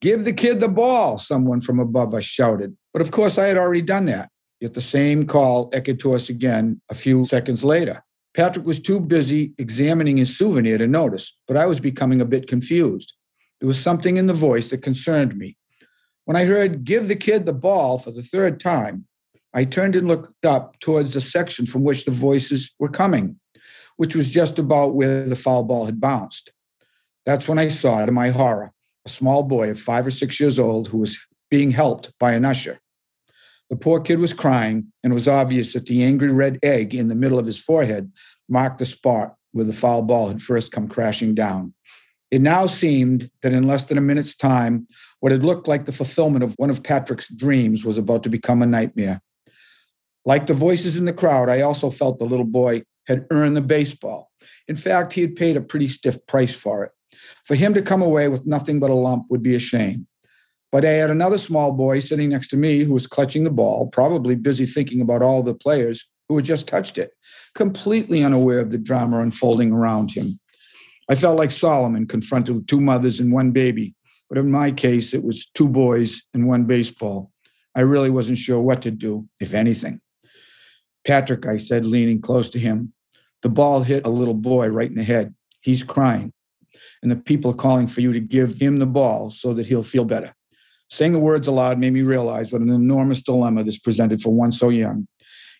Give 0.00 0.24
the 0.24 0.32
kid 0.32 0.60
the 0.60 0.68
ball, 0.68 1.18
someone 1.18 1.60
from 1.60 1.80
above 1.80 2.14
us 2.14 2.24
shouted. 2.24 2.76
But 2.92 3.02
of 3.02 3.10
course, 3.10 3.36
I 3.36 3.46
had 3.46 3.56
already 3.56 3.82
done 3.82 4.06
that. 4.06 4.30
Yet 4.60 4.74
the 4.74 4.80
same 4.80 5.26
call 5.26 5.70
echoed 5.72 5.98
to 6.00 6.14
us 6.14 6.28
again 6.28 6.80
a 6.88 6.94
few 6.94 7.26
seconds 7.26 7.64
later. 7.64 8.04
Patrick 8.34 8.64
was 8.64 8.80
too 8.80 9.00
busy 9.00 9.54
examining 9.58 10.16
his 10.18 10.36
souvenir 10.36 10.78
to 10.78 10.86
notice, 10.86 11.36
but 11.48 11.56
I 11.56 11.66
was 11.66 11.80
becoming 11.80 12.20
a 12.20 12.24
bit 12.24 12.46
confused. 12.46 13.14
There 13.60 13.66
was 13.66 13.80
something 13.80 14.16
in 14.16 14.26
the 14.26 14.32
voice 14.32 14.68
that 14.68 14.82
concerned 14.82 15.36
me. 15.36 15.56
When 16.24 16.36
I 16.36 16.44
heard 16.44 16.84
give 16.84 17.08
the 17.08 17.16
kid 17.16 17.44
the 17.44 17.52
ball 17.52 17.98
for 17.98 18.12
the 18.12 18.22
third 18.22 18.60
time, 18.60 19.06
I 19.52 19.64
turned 19.64 19.96
and 19.96 20.08
looked 20.08 20.44
up 20.44 20.78
towards 20.80 21.14
the 21.14 21.20
section 21.20 21.66
from 21.66 21.82
which 21.82 22.04
the 22.04 22.10
voices 22.10 22.72
were 22.78 22.88
coming, 22.88 23.38
which 23.96 24.16
was 24.16 24.30
just 24.30 24.58
about 24.58 24.94
where 24.94 25.24
the 25.24 25.36
foul 25.36 25.62
ball 25.62 25.86
had 25.86 26.00
bounced. 26.00 26.52
That's 27.26 27.48
when 27.48 27.58
I 27.58 27.68
saw, 27.68 28.04
to 28.04 28.12
my 28.12 28.30
horror, 28.30 28.72
a 29.06 29.08
small 29.08 29.42
boy 29.42 29.70
of 29.70 29.80
five 29.80 30.06
or 30.06 30.10
six 30.10 30.40
years 30.40 30.58
old 30.58 30.88
who 30.88 30.98
was 30.98 31.18
being 31.50 31.70
helped 31.70 32.12
by 32.18 32.32
an 32.32 32.44
usher. 32.44 32.80
The 33.70 33.76
poor 33.76 34.00
kid 34.00 34.18
was 34.18 34.32
crying, 34.32 34.92
and 35.02 35.12
it 35.12 35.14
was 35.14 35.28
obvious 35.28 35.72
that 35.72 35.86
the 35.86 36.04
angry 36.04 36.32
red 36.32 36.58
egg 36.62 36.94
in 36.94 37.08
the 37.08 37.14
middle 37.14 37.38
of 37.38 37.46
his 37.46 37.58
forehead 37.58 38.12
marked 38.48 38.78
the 38.78 38.86
spot 38.86 39.36
where 39.52 39.64
the 39.64 39.72
foul 39.72 40.02
ball 40.02 40.28
had 40.28 40.42
first 40.42 40.72
come 40.72 40.88
crashing 40.88 41.34
down. 41.34 41.72
It 42.30 42.42
now 42.42 42.66
seemed 42.66 43.30
that 43.42 43.52
in 43.52 43.66
less 43.66 43.84
than 43.84 43.96
a 43.96 44.02
minute's 44.02 44.34
time, 44.34 44.86
what 45.20 45.32
had 45.32 45.44
looked 45.44 45.68
like 45.68 45.86
the 45.86 45.92
fulfillment 45.92 46.42
of 46.42 46.54
one 46.56 46.70
of 46.70 46.82
Patrick's 46.82 47.28
dreams 47.28 47.84
was 47.84 47.96
about 47.96 48.24
to 48.24 48.28
become 48.28 48.60
a 48.60 48.66
nightmare. 48.66 49.20
Like 50.24 50.46
the 50.46 50.54
voices 50.54 50.96
in 50.96 51.04
the 51.04 51.12
crowd, 51.12 51.48
I 51.48 51.60
also 51.60 51.90
felt 51.90 52.18
the 52.18 52.24
little 52.24 52.44
boy 52.44 52.82
had 53.06 53.26
earned 53.30 53.56
the 53.56 53.60
baseball. 53.62 54.30
In 54.68 54.76
fact, 54.76 55.12
he 55.12 55.20
had 55.20 55.36
paid 55.36 55.56
a 55.56 55.60
pretty 55.60 55.88
stiff 55.88 56.24
price 56.26 56.54
for 56.54 56.84
it. 56.84 56.92
For 57.44 57.54
him 57.54 57.74
to 57.74 57.82
come 57.82 58.02
away 58.02 58.28
with 58.28 58.46
nothing 58.46 58.80
but 58.80 58.90
a 58.90 58.94
lump 58.94 59.26
would 59.30 59.42
be 59.42 59.54
a 59.54 59.60
shame. 59.60 60.06
But 60.72 60.84
I 60.84 60.90
had 60.90 61.10
another 61.10 61.38
small 61.38 61.72
boy 61.72 62.00
sitting 62.00 62.30
next 62.30 62.48
to 62.48 62.56
me 62.56 62.80
who 62.80 62.94
was 62.94 63.06
clutching 63.06 63.44
the 63.44 63.50
ball, 63.50 63.86
probably 63.88 64.34
busy 64.34 64.66
thinking 64.66 65.00
about 65.00 65.22
all 65.22 65.42
the 65.42 65.54
players 65.54 66.04
who 66.28 66.36
had 66.36 66.44
just 66.44 66.66
touched 66.66 66.98
it, 66.98 67.12
completely 67.54 68.24
unaware 68.24 68.58
of 68.58 68.70
the 68.70 68.78
drama 68.78 69.20
unfolding 69.20 69.72
around 69.72 70.10
him. 70.10 70.38
I 71.08 71.14
felt 71.14 71.36
like 71.36 71.50
Solomon 71.50 72.06
confronted 72.06 72.54
with 72.54 72.66
two 72.66 72.80
mothers 72.80 73.20
and 73.20 73.32
one 73.32 73.52
baby, 73.52 73.94
but 74.28 74.38
in 74.38 74.50
my 74.50 74.72
case, 74.72 75.12
it 75.12 75.22
was 75.22 75.46
two 75.54 75.68
boys 75.68 76.22
and 76.32 76.48
one 76.48 76.64
baseball. 76.64 77.30
I 77.76 77.82
really 77.82 78.10
wasn't 78.10 78.38
sure 78.38 78.60
what 78.60 78.82
to 78.82 78.90
do, 78.90 79.28
if 79.38 79.52
anything. 79.52 80.00
Patrick, 81.06 81.46
I 81.46 81.58
said, 81.58 81.84
leaning 81.84 82.22
close 82.22 82.48
to 82.50 82.58
him, 82.58 82.93
the 83.44 83.50
ball 83.50 83.82
hit 83.82 84.06
a 84.06 84.10
little 84.10 84.34
boy 84.34 84.68
right 84.68 84.88
in 84.88 84.96
the 84.96 85.04
head. 85.04 85.34
He's 85.60 85.84
crying, 85.84 86.32
and 87.02 87.10
the 87.10 87.16
people 87.16 87.50
are 87.50 87.54
calling 87.54 87.86
for 87.86 88.00
you 88.00 88.10
to 88.14 88.18
give 88.18 88.54
him 88.54 88.78
the 88.78 88.86
ball 88.86 89.30
so 89.30 89.52
that 89.52 89.66
he'll 89.66 89.82
feel 89.82 90.06
better. 90.06 90.34
Saying 90.90 91.12
the 91.12 91.18
words 91.18 91.46
aloud 91.46 91.78
made 91.78 91.92
me 91.92 92.00
realize 92.00 92.50
what 92.50 92.62
an 92.62 92.70
enormous 92.70 93.22
dilemma 93.22 93.62
this 93.62 93.78
presented 93.78 94.22
for 94.22 94.32
one 94.32 94.50
so 94.50 94.70
young. 94.70 95.06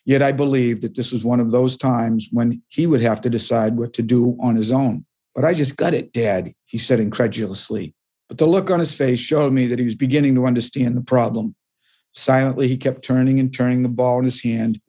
Yet 0.03 0.23
I 0.23 0.31
believed 0.31 0.81
that 0.81 0.95
this 0.95 1.11
was 1.11 1.23
one 1.23 1.39
of 1.39 1.51
those 1.51 1.77
times 1.77 2.27
when 2.31 2.63
he 2.69 2.87
would 2.87 3.01
have 3.01 3.21
to 3.21 3.29
decide 3.29 3.77
what 3.77 3.93
to 3.93 4.01
do 4.01 4.35
on 4.41 4.55
his 4.55 4.71
own. 4.71 5.05
But 5.35 5.45
I 5.45 5.53
just 5.53 5.77
got 5.77 5.93
it, 5.93 6.11
Dad, 6.11 6.53
he 6.65 6.79
said 6.79 6.99
incredulously. 6.99 7.93
But 8.27 8.39
the 8.39 8.47
look 8.47 8.71
on 8.71 8.79
his 8.79 8.95
face 8.95 9.19
showed 9.19 9.53
me 9.53 9.67
that 9.67 9.77
he 9.77 9.85
was 9.85 9.95
beginning 9.95 10.33
to 10.35 10.47
understand 10.47 10.97
the 10.97 11.03
problem. 11.03 11.55
Silently, 12.15 12.67
he 12.67 12.77
kept 12.77 13.03
turning 13.03 13.39
and 13.39 13.53
turning 13.53 13.83
the 13.83 13.89
ball 13.89 14.17
in 14.17 14.25
his 14.25 14.41
hand, 14.41 14.79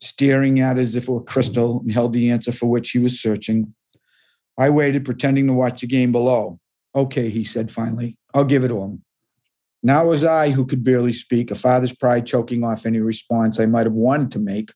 staring 0.00 0.60
at 0.60 0.78
it 0.78 0.82
as 0.82 0.96
if 0.96 1.04
it 1.04 1.12
were 1.12 1.22
crystal, 1.22 1.80
and 1.80 1.92
held 1.92 2.12
the 2.12 2.30
answer 2.30 2.52
for 2.52 2.66
which 2.66 2.90
he 2.90 2.98
was 2.98 3.20
searching. 3.20 3.74
I 4.58 4.70
waited, 4.70 5.04
pretending 5.04 5.46
to 5.46 5.52
watch 5.52 5.80
the 5.80 5.86
game 5.86 6.12
below. 6.12 6.60
Okay, 6.94 7.30
he 7.30 7.44
said 7.44 7.72
finally, 7.72 8.16
I'll 8.32 8.44
give 8.44 8.64
it 8.64 8.68
to 8.68 8.80
him. 8.82 9.02
Now 9.82 10.04
it 10.04 10.08
was 10.08 10.24
I 10.24 10.50
who 10.50 10.64
could 10.64 10.82
barely 10.82 11.12
speak, 11.12 11.50
a 11.50 11.54
father's 11.54 11.94
pride 11.94 12.26
choking 12.26 12.64
off 12.64 12.86
any 12.86 13.00
response 13.00 13.60
I 13.60 13.66
might 13.66 13.86
have 13.86 13.92
wanted 13.92 14.30
to 14.32 14.38
make. 14.38 14.72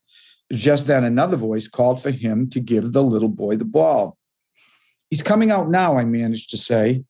Just 0.53 0.87
then, 0.87 1.05
another 1.05 1.37
voice 1.37 1.69
called 1.69 2.03
for 2.03 2.11
him 2.11 2.49
to 2.51 2.61
give 2.61 2.93
the 2.93 3.03
little 3.03 3.29
boy 3.29 3.57
the 3.57 3.65
ball. 3.65 4.19
He's 5.11 5.23
coming 5.23 5.51
out 5.51 5.71
now, 5.71 5.99
I 5.99 6.05
managed 6.05 6.51
to 6.51 6.59
say. 6.59 7.05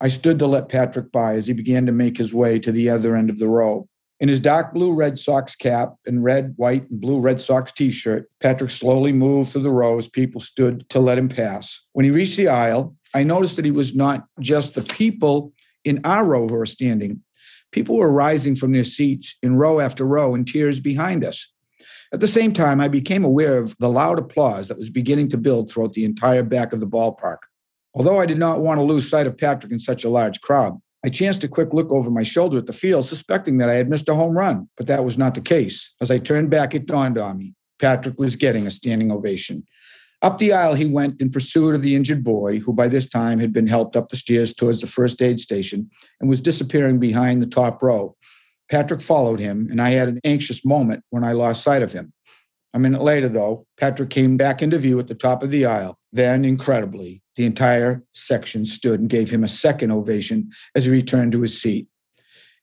I 0.00 0.08
stood 0.08 0.38
to 0.38 0.46
let 0.46 0.68
Patrick 0.68 1.12
by 1.12 1.34
as 1.34 1.46
he 1.46 1.52
began 1.52 1.86
to 1.86 1.92
make 1.92 2.18
his 2.18 2.32
way 2.32 2.58
to 2.60 2.72
the 2.72 2.88
other 2.88 3.16
end 3.16 3.30
of 3.30 3.38
the 3.38 3.48
row. 3.48 3.88
In 4.20 4.28
his 4.28 4.38
dark 4.38 4.74
blue 4.74 4.92
Red 4.92 5.18
Sox 5.18 5.56
cap 5.56 5.94
and 6.04 6.22
red, 6.22 6.52
white, 6.56 6.88
and 6.90 7.00
blue 7.00 7.20
Red 7.20 7.40
Sox 7.40 7.72
t 7.72 7.90
shirt, 7.90 8.28
Patrick 8.38 8.68
slowly 8.68 9.12
moved 9.12 9.50
through 9.50 9.62
the 9.62 9.70
row 9.70 9.96
as 9.96 10.08
people 10.08 10.42
stood 10.42 10.86
to 10.90 11.00
let 11.00 11.16
him 11.16 11.28
pass. 11.28 11.86
When 11.94 12.04
he 12.04 12.10
reached 12.10 12.36
the 12.36 12.48
aisle, 12.48 12.94
I 13.14 13.22
noticed 13.22 13.56
that 13.56 13.64
he 13.64 13.70
was 13.70 13.94
not 13.94 14.26
just 14.38 14.74
the 14.74 14.82
people 14.82 15.54
in 15.86 16.02
our 16.04 16.26
row 16.26 16.46
who 16.46 16.54
were 16.54 16.66
standing. 16.66 17.22
People 17.72 17.96
were 17.96 18.12
rising 18.12 18.54
from 18.56 18.72
their 18.72 18.84
seats 18.84 19.36
in 19.42 19.56
row 19.56 19.80
after 19.80 20.04
row 20.04 20.34
in 20.34 20.44
tiers 20.44 20.80
behind 20.80 21.24
us. 21.24 21.50
At 22.12 22.20
the 22.20 22.28
same 22.28 22.52
time, 22.52 22.78
I 22.78 22.88
became 22.88 23.24
aware 23.24 23.56
of 23.56 23.74
the 23.78 23.88
loud 23.88 24.18
applause 24.18 24.68
that 24.68 24.76
was 24.76 24.90
beginning 24.90 25.30
to 25.30 25.38
build 25.38 25.70
throughout 25.70 25.94
the 25.94 26.04
entire 26.04 26.42
back 26.42 26.74
of 26.74 26.80
the 26.80 26.86
ballpark. 26.86 27.38
Although 27.94 28.20
I 28.20 28.26
did 28.26 28.38
not 28.38 28.60
want 28.60 28.78
to 28.78 28.84
lose 28.84 29.08
sight 29.08 29.26
of 29.26 29.38
Patrick 29.38 29.72
in 29.72 29.80
such 29.80 30.04
a 30.04 30.10
large 30.10 30.42
crowd, 30.42 30.78
I 31.04 31.08
chanced 31.08 31.44
a 31.44 31.48
quick 31.48 31.72
look 31.72 31.90
over 31.90 32.10
my 32.10 32.22
shoulder 32.22 32.58
at 32.58 32.66
the 32.66 32.72
field, 32.72 33.06
suspecting 33.06 33.58
that 33.58 33.70
I 33.70 33.74
had 33.74 33.88
missed 33.88 34.08
a 34.08 34.14
home 34.14 34.36
run, 34.36 34.68
but 34.76 34.86
that 34.88 35.04
was 35.04 35.16
not 35.16 35.34
the 35.34 35.40
case. 35.40 35.94
As 36.00 36.10
I 36.10 36.18
turned 36.18 36.50
back, 36.50 36.74
it 36.74 36.86
dawned 36.86 37.16
on 37.16 37.38
me 37.38 37.54
Patrick 37.78 38.18
was 38.18 38.36
getting 38.36 38.66
a 38.66 38.70
standing 38.70 39.10
ovation. 39.10 39.64
Up 40.22 40.36
the 40.36 40.52
aisle 40.52 40.74
he 40.74 40.84
went 40.84 41.20
in 41.22 41.30
pursuit 41.30 41.74
of 41.74 41.80
the 41.80 41.96
injured 41.96 42.22
boy, 42.22 42.58
who 42.58 42.74
by 42.74 42.88
this 42.88 43.08
time 43.08 43.38
had 43.40 43.54
been 43.54 43.66
helped 43.66 43.96
up 43.96 44.10
the 44.10 44.16
stairs 44.16 44.52
towards 44.52 44.82
the 44.82 44.86
first 44.86 45.22
aid 45.22 45.40
station 45.40 45.90
and 46.20 46.28
was 46.28 46.42
disappearing 46.42 46.98
behind 46.98 47.40
the 47.40 47.46
top 47.46 47.82
row. 47.82 48.14
Patrick 48.70 49.00
followed 49.00 49.40
him, 49.40 49.68
and 49.70 49.80
I 49.80 49.90
had 49.90 50.08
an 50.08 50.20
anxious 50.22 50.64
moment 50.64 51.02
when 51.08 51.24
I 51.24 51.32
lost 51.32 51.64
sight 51.64 51.82
of 51.82 51.94
him. 51.94 52.12
A 52.74 52.78
minute 52.78 53.02
later, 53.02 53.28
though, 53.28 53.66
Patrick 53.78 54.10
came 54.10 54.36
back 54.36 54.62
into 54.62 54.78
view 54.78 55.00
at 55.00 55.08
the 55.08 55.14
top 55.14 55.42
of 55.42 55.50
the 55.50 55.64
aisle. 55.64 55.98
Then, 56.12 56.44
incredibly, 56.44 57.22
the 57.40 57.46
entire 57.46 58.04
section 58.12 58.66
stood 58.66 59.00
and 59.00 59.08
gave 59.08 59.30
him 59.30 59.42
a 59.42 59.48
second 59.48 59.90
ovation 59.90 60.50
as 60.74 60.84
he 60.84 60.90
returned 60.90 61.32
to 61.32 61.40
his 61.40 61.58
seat. 61.58 61.88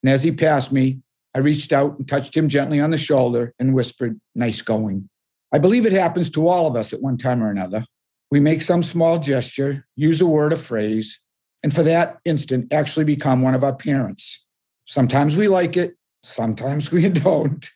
And 0.04 0.12
as 0.12 0.22
he 0.22 0.32
passed 0.32 0.72
me, 0.72 1.00
I 1.34 1.40
reached 1.40 1.74
out 1.74 1.98
and 1.98 2.08
touched 2.08 2.38
him 2.38 2.48
gently 2.48 2.80
on 2.80 2.92
the 2.92 2.98
shoulder 3.00 3.56
and 3.58 3.74
whispered, 3.74 4.22
Nice 4.36 4.62
going. 4.62 5.10
I 5.52 5.58
believe 5.58 5.88
it 5.88 5.94
happens 5.94 6.30
to 6.30 6.48
all 6.48 6.68
of 6.68 6.76
us 6.76 6.94
at 6.94 7.02
one 7.02 7.18
time 7.18 7.44
or 7.44 7.50
another. 7.50 7.86
We 8.30 8.40
make 8.40 8.62
some 8.62 8.84
small 8.84 9.18
gesture, 9.18 9.88
use 9.96 10.22
a 10.22 10.28
word 10.28 10.54
or 10.54 10.58
phrase, 10.58 11.20
and 11.64 11.74
for 11.74 11.82
that 11.82 12.18
instant 12.24 12.72
actually 12.72 13.06
become 13.06 13.42
one 13.42 13.56
of 13.56 13.64
our 13.64 13.76
parents. 13.76 14.46
Sometimes 14.86 15.36
we 15.36 15.48
like 15.48 15.76
it, 15.76 15.96
sometimes 16.22 16.92
we 16.92 17.10
don't. 17.26 17.68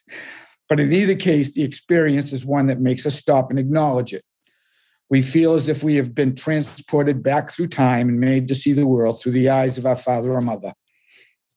But 0.68 0.78
in 0.78 0.92
either 0.92 1.16
case, 1.16 1.52
the 1.52 1.64
experience 1.64 2.32
is 2.32 2.46
one 2.46 2.68
that 2.68 2.80
makes 2.80 3.06
us 3.06 3.16
stop 3.16 3.50
and 3.50 3.58
acknowledge 3.58 4.14
it. 4.14 4.22
We 5.12 5.20
feel 5.20 5.52
as 5.52 5.68
if 5.68 5.84
we 5.84 5.96
have 5.96 6.14
been 6.14 6.34
transported 6.34 7.22
back 7.22 7.50
through 7.50 7.66
time 7.66 8.08
and 8.08 8.18
made 8.18 8.48
to 8.48 8.54
see 8.54 8.72
the 8.72 8.86
world 8.86 9.20
through 9.20 9.32
the 9.32 9.50
eyes 9.50 9.76
of 9.76 9.84
our 9.84 9.94
father 9.94 10.32
or 10.32 10.40
mother. 10.40 10.72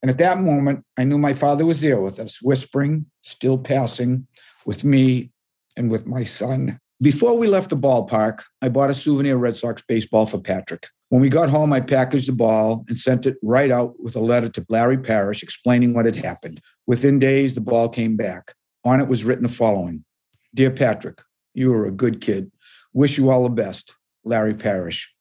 And 0.01 0.11
at 0.11 0.17
that 0.17 0.41
moment, 0.41 0.83
I 0.97 1.05
knew 1.05 1.17
my 1.17 1.31
father 1.31 1.65
was 1.65 1.79
there 1.79 2.01
with 2.01 2.19
us, 2.19 2.41
whispering, 2.41 3.05
still 3.21 3.57
passing, 3.57 4.27
with 4.65 4.83
me 4.83 5.31
and 5.77 5.89
with 5.89 6.05
my 6.05 6.25
son. 6.25 6.81
Before 7.01 7.37
we 7.37 7.47
left 7.47 7.69
the 7.69 7.77
ballpark, 7.77 8.43
I 8.61 8.67
bought 8.67 8.91
a 8.91 8.93
souvenir 8.93 9.37
Red 9.37 9.55
Sox 9.55 9.81
baseball 9.87 10.25
for 10.25 10.41
Patrick. 10.41 10.87
When 11.07 11.21
we 11.21 11.29
got 11.29 11.49
home, 11.49 11.71
I 11.71 11.79
packaged 11.79 12.27
the 12.27 12.33
ball 12.33 12.83
and 12.89 12.97
sent 12.97 13.25
it 13.25 13.37
right 13.41 13.71
out 13.71 13.93
with 14.03 14.17
a 14.17 14.19
letter 14.19 14.49
to 14.49 14.65
Larry 14.67 14.97
Parrish 14.97 15.41
explaining 15.41 15.93
what 15.93 16.03
had 16.03 16.17
happened. 16.17 16.59
Within 16.87 17.19
days, 17.19 17.55
the 17.55 17.61
ball 17.61 17.87
came 17.87 18.17
back. 18.17 18.53
On 18.83 18.99
it 18.99 19.07
was 19.07 19.23
written 19.23 19.43
the 19.43 19.49
following 19.49 20.03
Dear 20.53 20.71
Patrick, 20.71 21.21
you 21.53 21.73
are 21.73 21.85
a 21.85 21.91
good 21.91 22.19
kid. 22.19 22.51
Wish 22.95 23.17
you 23.17 23.29
all 23.29 23.43
the 23.43 23.49
best, 23.49 23.93
Larry 24.23 24.53
Parrish. 24.53 25.13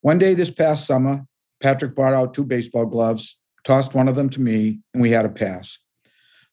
One 0.00 0.16
day 0.16 0.32
this 0.32 0.50
past 0.50 0.86
summer, 0.86 1.26
Patrick 1.62 1.94
brought 1.94 2.14
out 2.14 2.32
two 2.32 2.44
baseball 2.44 2.86
gloves, 2.86 3.38
tossed 3.62 3.94
one 3.94 4.08
of 4.08 4.16
them 4.16 4.30
to 4.30 4.40
me, 4.40 4.80
and 4.94 5.02
we 5.02 5.10
had 5.10 5.26
a 5.26 5.28
pass. 5.28 5.78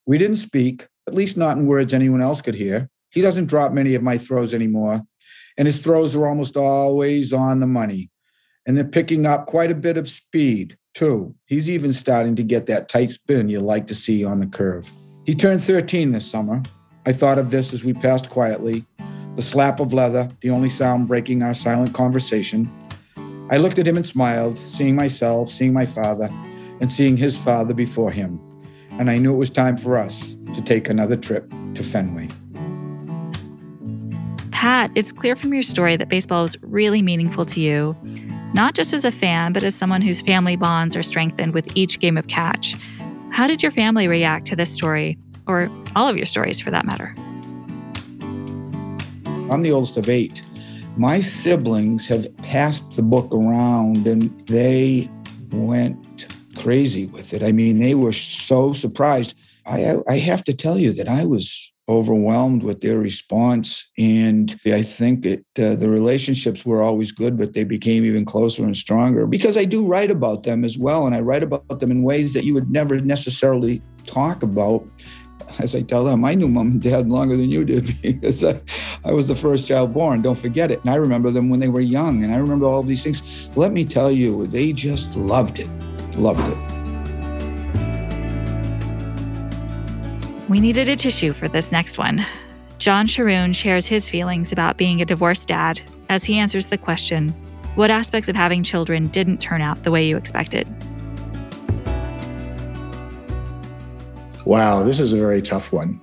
We 0.05 0.17
didn't 0.17 0.36
speak, 0.36 0.89
at 1.08 1.15
least 1.15 1.38
not 1.38 1.55
in 1.55 1.67
words 1.67 1.93
anyone 1.93 2.21
else 2.21 2.41
could 2.41 2.55
hear. 2.55 2.89
He 3.12 3.21
doesn't 3.21 3.45
drop 3.45 3.71
many 3.71 3.95
of 3.95 4.03
my 4.03 4.17
throws 4.17 4.53
anymore, 4.53 5.03
and 5.58 5.65
his 5.65 5.82
throws 5.82 6.17
are 6.17 6.27
almost 6.27 6.58
always 6.58 7.32
on 7.32 7.62
the 7.62 7.65
money. 7.65 8.12
And 8.65 8.75
they're 8.75 8.84
picking 8.84 9.25
up 9.25 9.45
quite 9.45 9.71
a 9.71 9.75
bit 9.75 9.95
of 9.95 10.10
speed, 10.10 10.77
too. 10.93 11.34
He's 11.45 11.69
even 11.69 11.93
starting 11.93 12.36
to 12.36 12.43
get 12.43 12.65
that 12.65 12.89
tight 12.89 13.12
spin 13.12 13.47
you 13.47 13.62
like 13.62 13.88
to 13.88 13.95
see 13.95 14.25
on 14.25 14.41
the 14.41 14.47
curve. 14.47 14.91
He 15.23 15.34
turned 15.34 15.63
13 15.63 16.12
this 16.12 16.29
summer. 16.29 16.62
I 17.05 17.13
thought 17.13 17.39
of 17.39 17.51
this 17.51 17.71
as 17.71 17.86
we 17.86 17.93
passed 17.93 18.29
quietly, 18.29 18.86
the 19.35 19.41
slap 19.41 19.79
of 19.79 19.93
leather, 19.93 20.29
the 20.41 20.49
only 20.49 20.69
sound 20.69 21.07
breaking 21.07 21.43
our 21.43 21.53
silent 21.53 21.93
conversation. 21.93 22.71
I 23.49 23.57
looked 23.57 23.79
at 23.79 23.87
him 23.87 23.97
and 23.97 24.05
smiled, 24.05 24.57
seeing 24.57 24.95
myself, 24.95 25.49
seeing 25.49 25.73
my 25.73 25.85
father, 25.85 26.29
and 26.81 26.91
seeing 26.91 27.17
his 27.17 27.41
father 27.41 27.73
before 27.73 28.11
him. 28.11 28.39
And 28.91 29.09
I 29.09 29.15
knew 29.17 29.33
it 29.33 29.37
was 29.37 29.49
time 29.49 29.77
for 29.77 29.97
us 29.97 30.35
to 30.53 30.61
take 30.61 30.89
another 30.89 31.15
trip 31.15 31.49
to 31.75 31.83
Fenway. 31.83 32.27
Pat, 34.51 34.91
it's 34.93 35.11
clear 35.11 35.35
from 35.35 35.53
your 35.53 35.63
story 35.63 35.95
that 35.95 36.09
baseball 36.09 36.43
is 36.43 36.57
really 36.61 37.01
meaningful 37.01 37.45
to 37.45 37.61
you, 37.61 37.95
not 38.53 38.75
just 38.75 38.93
as 38.93 39.05
a 39.05 39.11
fan, 39.11 39.53
but 39.53 39.63
as 39.63 39.73
someone 39.73 40.01
whose 40.01 40.21
family 40.21 40.57
bonds 40.57 40.95
are 40.95 41.03
strengthened 41.03 41.53
with 41.53 41.65
each 41.77 41.99
game 41.99 42.17
of 42.17 42.27
catch. 42.27 42.75
How 43.31 43.47
did 43.47 43.63
your 43.63 43.71
family 43.71 44.07
react 44.07 44.47
to 44.47 44.55
this 44.55 44.69
story, 44.69 45.17
or 45.47 45.71
all 45.95 46.07
of 46.09 46.17
your 46.17 46.25
stories 46.25 46.59
for 46.59 46.71
that 46.71 46.85
matter? 46.85 47.15
I'm 49.49 49.62
the 49.63 49.71
oldest 49.71 49.97
of 49.97 50.09
eight. 50.09 50.41
My 50.95 51.21
siblings 51.21 52.07
have 52.07 52.35
passed 52.38 52.95
the 52.95 53.01
book 53.01 53.33
around 53.33 54.05
and 54.05 54.23
they 54.47 55.09
went 55.51 56.27
crazy 56.55 57.07
with 57.07 57.33
it. 57.33 57.41
I 57.41 57.51
mean, 57.51 57.79
they 57.79 57.95
were 57.95 58.13
so 58.13 58.73
surprised. 58.73 59.35
I, 59.65 59.95
I 60.07 60.17
have 60.17 60.43
to 60.45 60.53
tell 60.53 60.77
you 60.77 60.91
that 60.93 61.07
I 61.07 61.25
was 61.25 61.71
overwhelmed 61.88 62.62
with 62.62 62.81
their 62.81 62.99
response. 62.99 63.89
And 63.97 64.55
I 64.67 64.83
think 64.83 65.25
it, 65.25 65.45
uh, 65.57 65.75
the 65.75 65.89
relationships 65.89 66.63
were 66.63 66.83
always 66.83 67.12
good, 67.12 67.38
but 67.38 67.53
they 67.53 67.63
became 67.63 68.05
even 68.05 68.25
closer 68.25 68.63
and 68.63 68.77
stronger 68.77 69.25
because 69.25 69.57
I 69.57 69.65
do 69.65 69.83
write 69.83 70.12
about 70.12 70.43
them 70.43 70.63
as 70.63 70.77
well. 70.77 71.07
And 71.07 71.15
I 71.15 71.21
write 71.21 71.41
about 71.41 71.79
them 71.79 71.89
in 71.89 72.03
ways 72.03 72.33
that 72.33 72.43
you 72.43 72.53
would 72.53 72.69
never 72.69 72.99
necessarily 72.99 73.81
talk 74.05 74.43
about 74.43 74.85
as 75.57 75.75
I 75.75 75.81
tell 75.81 76.03
them, 76.03 76.23
I 76.23 76.35
knew 76.35 76.47
mom 76.47 76.71
and 76.71 76.81
dad 76.81 77.09
longer 77.09 77.35
than 77.35 77.49
you 77.49 77.65
did 77.65 77.99
because 78.01 78.43
I, 78.43 78.59
I, 79.03 79.12
was 79.12 79.27
the 79.27 79.35
first 79.35 79.67
child 79.67 79.93
born. 79.93 80.21
Don't 80.21 80.38
forget 80.38 80.71
it. 80.71 80.81
And 80.81 80.89
I 80.89 80.95
remember 80.95 81.31
them 81.31 81.49
when 81.49 81.59
they 81.59 81.69
were 81.69 81.81
young, 81.81 82.23
and 82.23 82.33
I 82.33 82.38
remember 82.38 82.65
all 82.65 82.83
these 82.83 83.03
things. 83.03 83.49
Let 83.55 83.71
me 83.71 83.85
tell 83.85 84.12
you, 84.12 84.47
they 84.47 84.73
just 84.73 85.15
loved 85.15 85.59
it, 85.59 85.69
loved 86.15 86.47
it. 86.47 86.57
We 90.49 90.59
needed 90.59 90.89
a 90.89 90.95
tissue 90.95 91.33
for 91.33 91.47
this 91.47 91.71
next 91.71 91.97
one. 91.97 92.25
John 92.79 93.07
Sharoon 93.07 93.53
shares 93.53 93.85
his 93.85 94.09
feelings 94.09 94.51
about 94.51 94.77
being 94.77 95.01
a 95.01 95.05
divorced 95.05 95.47
dad 95.47 95.81
as 96.09 96.23
he 96.23 96.39
answers 96.39 96.67
the 96.67 96.77
question 96.77 97.29
What 97.75 97.91
aspects 97.91 98.29
of 98.29 98.35
having 98.35 98.63
children 98.63 99.07
didn't 99.09 99.39
turn 99.39 99.62
out 99.62 99.83
the 99.83 99.91
way 99.91 100.07
you 100.07 100.17
expected? 100.17 100.67
Wow, 104.45 104.81
this 104.81 104.99
is 104.99 105.13
a 105.13 105.17
very 105.17 105.43
tough 105.43 105.71
one. 105.71 106.01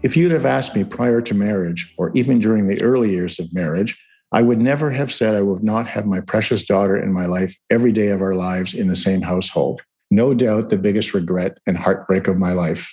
If 0.00 0.16
you'd 0.16 0.30
have 0.30 0.46
asked 0.46 0.76
me 0.76 0.84
prior 0.84 1.20
to 1.22 1.34
marriage, 1.34 1.92
or 1.98 2.12
even 2.14 2.38
during 2.38 2.68
the 2.68 2.80
early 2.82 3.10
years 3.10 3.40
of 3.40 3.52
marriage, 3.52 4.00
I 4.30 4.42
would 4.42 4.60
never 4.60 4.92
have 4.92 5.12
said 5.12 5.34
I 5.34 5.42
would 5.42 5.64
not 5.64 5.88
have 5.88 6.06
my 6.06 6.20
precious 6.20 6.64
daughter 6.64 6.96
in 6.96 7.12
my 7.12 7.26
life 7.26 7.56
every 7.68 7.90
day 7.90 8.08
of 8.08 8.22
our 8.22 8.34
lives 8.34 8.74
in 8.74 8.86
the 8.86 8.94
same 8.94 9.22
household. 9.22 9.82
No 10.12 10.34
doubt 10.34 10.70
the 10.70 10.76
biggest 10.76 11.14
regret 11.14 11.58
and 11.66 11.76
heartbreak 11.76 12.28
of 12.28 12.38
my 12.38 12.52
life. 12.52 12.88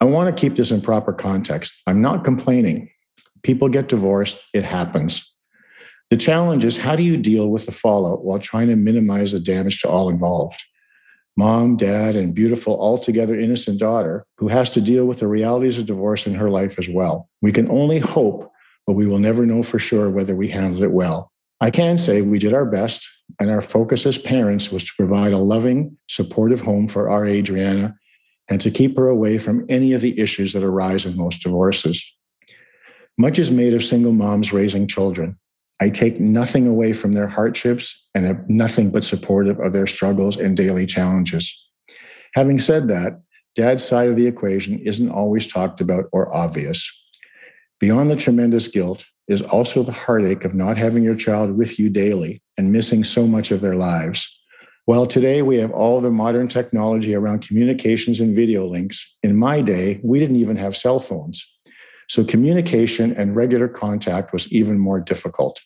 I 0.00 0.06
want 0.06 0.34
to 0.34 0.40
keep 0.40 0.56
this 0.56 0.70
in 0.70 0.80
proper 0.80 1.12
context. 1.12 1.74
I'm 1.86 2.00
not 2.00 2.24
complaining. 2.24 2.88
People 3.42 3.68
get 3.68 3.88
divorced, 3.88 4.38
it 4.54 4.64
happens. 4.64 5.30
The 6.08 6.16
challenge 6.16 6.64
is 6.64 6.78
how 6.78 6.96
do 6.96 7.02
you 7.02 7.18
deal 7.18 7.50
with 7.50 7.66
the 7.66 7.72
fallout 7.72 8.24
while 8.24 8.38
trying 8.38 8.68
to 8.68 8.76
minimize 8.76 9.32
the 9.32 9.40
damage 9.40 9.82
to 9.82 9.90
all 9.90 10.08
involved? 10.08 10.64
Mom, 11.36 11.76
dad, 11.76 12.16
and 12.16 12.34
beautiful, 12.34 12.80
altogether 12.80 13.38
innocent 13.38 13.78
daughter 13.78 14.26
who 14.38 14.48
has 14.48 14.72
to 14.72 14.80
deal 14.80 15.04
with 15.04 15.18
the 15.18 15.28
realities 15.28 15.78
of 15.78 15.86
divorce 15.86 16.26
in 16.26 16.34
her 16.34 16.50
life 16.50 16.78
as 16.78 16.88
well. 16.88 17.28
We 17.42 17.52
can 17.52 17.70
only 17.70 17.98
hope, 17.98 18.50
but 18.86 18.94
we 18.94 19.06
will 19.06 19.18
never 19.18 19.44
know 19.44 19.62
for 19.62 19.78
sure 19.78 20.10
whether 20.10 20.34
we 20.34 20.48
handled 20.48 20.82
it 20.82 20.92
well. 20.92 21.30
I 21.60 21.70
can 21.70 21.98
say 21.98 22.20
we 22.20 22.38
did 22.38 22.54
our 22.54 22.66
best, 22.66 23.06
and 23.40 23.50
our 23.50 23.62
focus 23.62 24.06
as 24.06 24.18
parents 24.18 24.70
was 24.70 24.84
to 24.84 24.92
provide 24.96 25.32
a 25.32 25.38
loving, 25.38 25.96
supportive 26.08 26.60
home 26.60 26.88
for 26.88 27.10
our 27.10 27.26
Adriana 27.26 27.94
and 28.48 28.60
to 28.60 28.70
keep 28.70 28.96
her 28.96 29.08
away 29.08 29.38
from 29.38 29.66
any 29.68 29.92
of 29.92 30.00
the 30.00 30.18
issues 30.18 30.52
that 30.52 30.62
arise 30.62 31.04
in 31.04 31.16
most 31.16 31.42
divorces. 31.42 32.04
Much 33.18 33.38
is 33.38 33.50
made 33.50 33.74
of 33.74 33.82
single 33.82 34.12
moms 34.12 34.52
raising 34.52 34.86
children. 34.86 35.36
I 35.80 35.90
take 35.90 36.18
nothing 36.20 36.66
away 36.66 36.92
from 36.92 37.12
their 37.12 37.28
hardships 37.28 38.06
and 38.14 38.26
am 38.26 38.44
nothing 38.48 38.90
but 38.90 39.04
supportive 39.04 39.60
of 39.60 39.72
their 39.72 39.86
struggles 39.86 40.36
and 40.36 40.56
daily 40.56 40.86
challenges. 40.86 41.64
Having 42.34 42.60
said 42.60 42.88
that, 42.88 43.20
dad's 43.54 43.84
side 43.84 44.08
of 44.08 44.16
the 44.16 44.26
equation 44.26 44.78
isn't 44.80 45.10
always 45.10 45.46
talked 45.46 45.80
about 45.80 46.04
or 46.12 46.34
obvious. 46.34 46.90
Beyond 47.78 48.10
the 48.10 48.16
tremendous 48.16 48.68
guilt, 48.68 49.06
is 49.28 49.42
also 49.42 49.82
the 49.82 49.92
heartache 49.92 50.44
of 50.44 50.54
not 50.54 50.78
having 50.78 51.02
your 51.02 51.14
child 51.14 51.56
with 51.56 51.78
you 51.78 51.90
daily 51.90 52.42
and 52.56 52.72
missing 52.72 53.02
so 53.02 53.26
much 53.26 53.50
of 53.50 53.60
their 53.60 53.74
lives. 53.74 54.32
While 54.84 55.06
today 55.06 55.42
we 55.42 55.56
have 55.56 55.72
all 55.72 56.00
the 56.00 56.12
modern 56.12 56.46
technology 56.46 57.14
around 57.14 57.46
communications 57.46 58.20
and 58.20 58.36
video 58.36 58.66
links, 58.66 59.16
in 59.24 59.34
my 59.34 59.60
day, 59.60 60.00
we 60.04 60.20
didn't 60.20 60.36
even 60.36 60.56
have 60.56 60.76
cell 60.76 61.00
phones. 61.00 61.44
So 62.08 62.24
communication 62.24 63.14
and 63.16 63.34
regular 63.34 63.68
contact 63.68 64.32
was 64.32 64.50
even 64.52 64.78
more 64.78 65.00
difficult. 65.00 65.60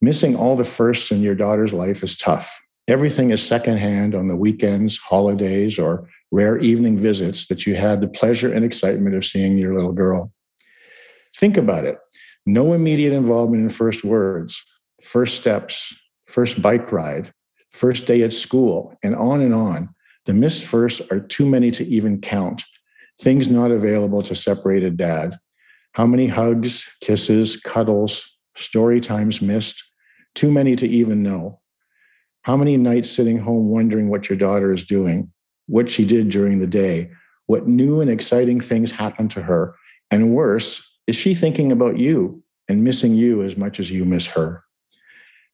Missing 0.00 0.36
all 0.36 0.56
the 0.56 0.64
firsts 0.64 1.10
in 1.10 1.22
your 1.22 1.34
daughter's 1.34 1.72
life 1.72 2.02
is 2.02 2.16
tough. 2.16 2.60
Everything 2.86 3.30
is 3.30 3.42
secondhand 3.42 4.14
on 4.14 4.28
the 4.28 4.36
weekends, 4.36 4.98
holidays, 4.98 5.78
or 5.78 6.06
rare 6.30 6.58
evening 6.58 6.98
visits 6.98 7.46
that 7.46 7.66
you 7.66 7.74
had 7.74 8.00
the 8.00 8.08
pleasure 8.08 8.52
and 8.52 8.64
excitement 8.64 9.14
of 9.14 9.24
seeing 9.24 9.56
your 9.56 9.74
little 9.74 9.92
girl. 9.92 10.32
Think 11.36 11.56
about 11.56 11.84
it 11.84 11.98
no 12.46 12.74
immediate 12.74 13.14
involvement 13.14 13.62
in 13.62 13.70
first 13.70 14.04
words, 14.04 14.62
first 15.02 15.40
steps, 15.40 15.94
first 16.26 16.60
bike 16.60 16.92
ride, 16.92 17.32
first 17.70 18.06
day 18.06 18.22
at 18.22 18.32
school, 18.32 18.94
and 19.02 19.16
on 19.16 19.40
and 19.40 19.54
on. 19.54 19.88
The 20.26 20.34
missed 20.34 20.64
firsts 20.64 21.00
are 21.10 21.20
too 21.20 21.46
many 21.46 21.70
to 21.72 21.86
even 21.86 22.20
count. 22.20 22.64
Things 23.20 23.48
not 23.48 23.70
available 23.70 24.22
to 24.24 24.34
separate 24.34 24.82
a 24.82 24.90
dad. 24.90 25.38
How 25.94 26.06
many 26.06 26.26
hugs, 26.26 26.90
kisses, 27.00 27.56
cuddles, 27.56 28.28
story 28.56 29.00
times 29.00 29.40
missed? 29.40 29.82
Too 30.34 30.50
many 30.50 30.74
to 30.74 30.88
even 30.88 31.22
know. 31.22 31.60
How 32.42 32.56
many 32.56 32.76
nights 32.76 33.08
sitting 33.08 33.38
home 33.38 33.68
wondering 33.68 34.10
what 34.10 34.28
your 34.28 34.36
daughter 34.36 34.72
is 34.72 34.84
doing, 34.84 35.32
what 35.66 35.88
she 35.88 36.04
did 36.04 36.30
during 36.30 36.58
the 36.58 36.66
day, 36.66 37.12
what 37.46 37.68
new 37.68 38.00
and 38.00 38.10
exciting 38.10 38.60
things 38.60 38.90
happened 38.90 39.30
to 39.30 39.42
her, 39.42 39.76
and 40.10 40.34
worse, 40.34 40.82
is 41.06 41.14
she 41.14 41.32
thinking 41.32 41.70
about 41.70 41.96
you 41.96 42.42
and 42.68 42.82
missing 42.82 43.14
you 43.14 43.44
as 43.44 43.56
much 43.56 43.78
as 43.78 43.88
you 43.88 44.04
miss 44.04 44.26
her? 44.26 44.64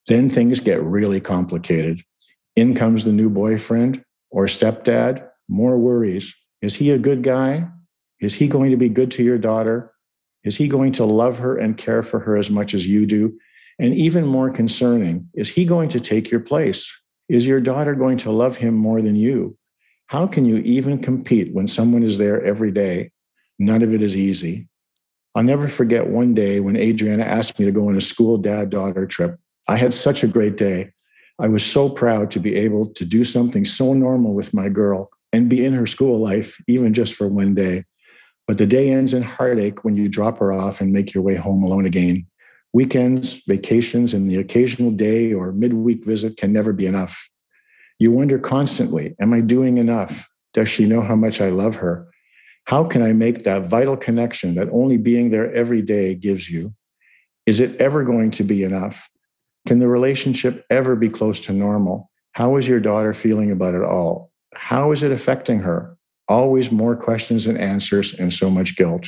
Then 0.06 0.30
things 0.30 0.58
get 0.58 0.82
really 0.82 1.20
complicated. 1.20 2.00
In 2.56 2.74
comes 2.74 3.04
the 3.04 3.12
new 3.12 3.28
boyfriend 3.28 4.02
or 4.30 4.46
stepdad, 4.46 5.28
more 5.50 5.76
worries. 5.76 6.34
Is 6.62 6.74
he 6.74 6.92
a 6.92 6.98
good 6.98 7.22
guy? 7.22 7.68
Is 8.20 8.32
he 8.32 8.48
going 8.48 8.70
to 8.70 8.78
be 8.78 8.88
good 8.88 9.10
to 9.12 9.22
your 9.22 9.38
daughter? 9.38 9.92
Is 10.44 10.56
he 10.56 10.68
going 10.68 10.92
to 10.92 11.04
love 11.04 11.38
her 11.38 11.56
and 11.56 11.76
care 11.76 12.02
for 12.02 12.20
her 12.20 12.36
as 12.36 12.50
much 12.50 12.74
as 12.74 12.86
you 12.86 13.06
do? 13.06 13.38
And 13.78 13.94
even 13.94 14.26
more 14.26 14.50
concerning, 14.50 15.28
is 15.34 15.48
he 15.48 15.64
going 15.64 15.88
to 15.90 16.00
take 16.00 16.30
your 16.30 16.40
place? 16.40 16.90
Is 17.28 17.46
your 17.46 17.60
daughter 17.60 17.94
going 17.94 18.18
to 18.18 18.30
love 18.30 18.56
him 18.56 18.74
more 18.74 19.00
than 19.00 19.16
you? 19.16 19.56
How 20.06 20.26
can 20.26 20.44
you 20.44 20.56
even 20.58 20.98
compete 20.98 21.54
when 21.54 21.68
someone 21.68 22.02
is 22.02 22.18
there 22.18 22.42
every 22.42 22.72
day? 22.72 23.12
None 23.58 23.82
of 23.82 23.94
it 23.94 24.02
is 24.02 24.16
easy. 24.16 24.66
I'll 25.34 25.44
never 25.44 25.68
forget 25.68 26.08
one 26.08 26.34
day 26.34 26.58
when 26.58 26.76
Adriana 26.76 27.22
asked 27.22 27.58
me 27.58 27.64
to 27.64 27.72
go 27.72 27.88
on 27.88 27.96
a 27.96 28.00
school 28.00 28.36
dad 28.36 28.70
daughter 28.70 29.06
trip. 29.06 29.38
I 29.68 29.76
had 29.76 29.94
such 29.94 30.24
a 30.24 30.28
great 30.28 30.56
day. 30.56 30.90
I 31.38 31.46
was 31.46 31.64
so 31.64 31.88
proud 31.88 32.30
to 32.32 32.40
be 32.40 32.56
able 32.56 32.86
to 32.94 33.04
do 33.04 33.22
something 33.22 33.64
so 33.64 33.94
normal 33.94 34.34
with 34.34 34.52
my 34.52 34.68
girl 34.68 35.10
and 35.32 35.48
be 35.48 35.64
in 35.64 35.72
her 35.72 35.86
school 35.86 36.20
life, 36.20 36.60
even 36.66 36.92
just 36.92 37.14
for 37.14 37.28
one 37.28 37.54
day. 37.54 37.84
But 38.50 38.58
the 38.58 38.66
day 38.66 38.90
ends 38.90 39.12
in 39.12 39.22
heartache 39.22 39.84
when 39.84 39.94
you 39.94 40.08
drop 40.08 40.38
her 40.38 40.50
off 40.50 40.80
and 40.80 40.92
make 40.92 41.14
your 41.14 41.22
way 41.22 41.36
home 41.36 41.62
alone 41.62 41.86
again. 41.86 42.26
Weekends, 42.72 43.40
vacations, 43.46 44.12
and 44.12 44.28
the 44.28 44.38
occasional 44.38 44.90
day 44.90 45.32
or 45.32 45.52
midweek 45.52 46.04
visit 46.04 46.36
can 46.36 46.52
never 46.52 46.72
be 46.72 46.84
enough. 46.84 47.30
You 48.00 48.10
wonder 48.10 48.40
constantly 48.40 49.14
Am 49.20 49.32
I 49.32 49.40
doing 49.40 49.78
enough? 49.78 50.28
Does 50.52 50.68
she 50.68 50.84
know 50.84 51.00
how 51.00 51.14
much 51.14 51.40
I 51.40 51.50
love 51.50 51.76
her? 51.76 52.08
How 52.64 52.82
can 52.82 53.02
I 53.02 53.12
make 53.12 53.44
that 53.44 53.68
vital 53.68 53.96
connection 53.96 54.56
that 54.56 54.68
only 54.72 54.96
being 54.96 55.30
there 55.30 55.54
every 55.54 55.80
day 55.80 56.16
gives 56.16 56.50
you? 56.50 56.74
Is 57.46 57.60
it 57.60 57.80
ever 57.80 58.02
going 58.02 58.32
to 58.32 58.42
be 58.42 58.64
enough? 58.64 59.08
Can 59.68 59.78
the 59.78 59.86
relationship 59.86 60.64
ever 60.70 60.96
be 60.96 61.08
close 61.08 61.38
to 61.42 61.52
normal? 61.52 62.10
How 62.32 62.56
is 62.56 62.66
your 62.66 62.80
daughter 62.80 63.14
feeling 63.14 63.52
about 63.52 63.76
it 63.76 63.84
all? 63.84 64.32
How 64.56 64.90
is 64.90 65.04
it 65.04 65.12
affecting 65.12 65.60
her? 65.60 65.96
Always 66.30 66.72
more 66.72 66.96
questions 66.96 67.46
and 67.46 67.58
answers, 67.58 68.14
and 68.14 68.32
so 68.32 68.48
much 68.48 68.76
guilt. 68.76 69.06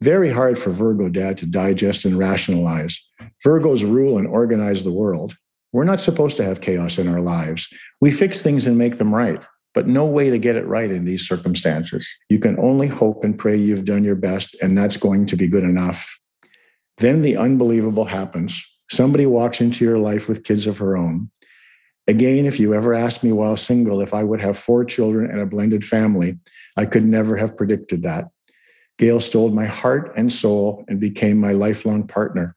Very 0.00 0.30
hard 0.30 0.56
for 0.56 0.70
Virgo 0.70 1.08
dad 1.08 1.36
to 1.38 1.46
digest 1.46 2.04
and 2.04 2.16
rationalize. 2.16 3.04
Virgos 3.44 3.82
rule 3.82 4.18
and 4.18 4.26
organize 4.26 4.84
the 4.84 4.92
world. 4.92 5.34
We're 5.72 5.84
not 5.84 6.00
supposed 6.00 6.36
to 6.36 6.44
have 6.44 6.60
chaos 6.60 6.98
in 6.98 7.08
our 7.08 7.20
lives. 7.20 7.66
We 8.00 8.12
fix 8.12 8.40
things 8.40 8.66
and 8.66 8.78
make 8.78 8.98
them 8.98 9.14
right 9.14 9.40
but 9.74 9.86
no 9.86 10.04
way 10.04 10.30
to 10.30 10.38
get 10.38 10.56
it 10.56 10.66
right 10.66 10.90
in 10.90 11.04
these 11.04 11.26
circumstances. 11.26 12.08
You 12.28 12.38
can 12.38 12.58
only 12.58 12.88
hope 12.88 13.22
and 13.24 13.38
pray 13.38 13.56
you've 13.56 13.84
done 13.84 14.04
your 14.04 14.16
best, 14.16 14.56
and 14.60 14.76
that's 14.76 14.96
going 14.96 15.26
to 15.26 15.36
be 15.36 15.46
good 15.46 15.64
enough. 15.64 16.18
Then 16.98 17.22
the 17.22 17.36
unbelievable 17.36 18.04
happens. 18.04 18.62
Somebody 18.90 19.26
walks 19.26 19.60
into 19.60 19.84
your 19.84 19.98
life 19.98 20.28
with 20.28 20.44
kids 20.44 20.66
of 20.66 20.78
her 20.78 20.96
own. 20.96 21.30
Again, 22.06 22.46
if 22.46 22.58
you 22.58 22.74
ever 22.74 22.94
asked 22.94 23.22
me 23.22 23.32
while 23.32 23.56
single 23.56 24.00
if 24.00 24.14
I 24.14 24.24
would 24.24 24.40
have 24.40 24.58
four 24.58 24.84
children 24.84 25.30
and 25.30 25.40
a 25.40 25.46
blended 25.46 25.84
family, 25.84 26.38
I 26.76 26.86
could 26.86 27.04
never 27.04 27.36
have 27.36 27.56
predicted 27.56 28.02
that. 28.02 28.28
Gail 28.98 29.20
stole 29.20 29.50
my 29.50 29.66
heart 29.66 30.12
and 30.16 30.32
soul 30.32 30.84
and 30.88 31.00
became 31.00 31.38
my 31.38 31.52
lifelong 31.52 32.06
partner. 32.06 32.56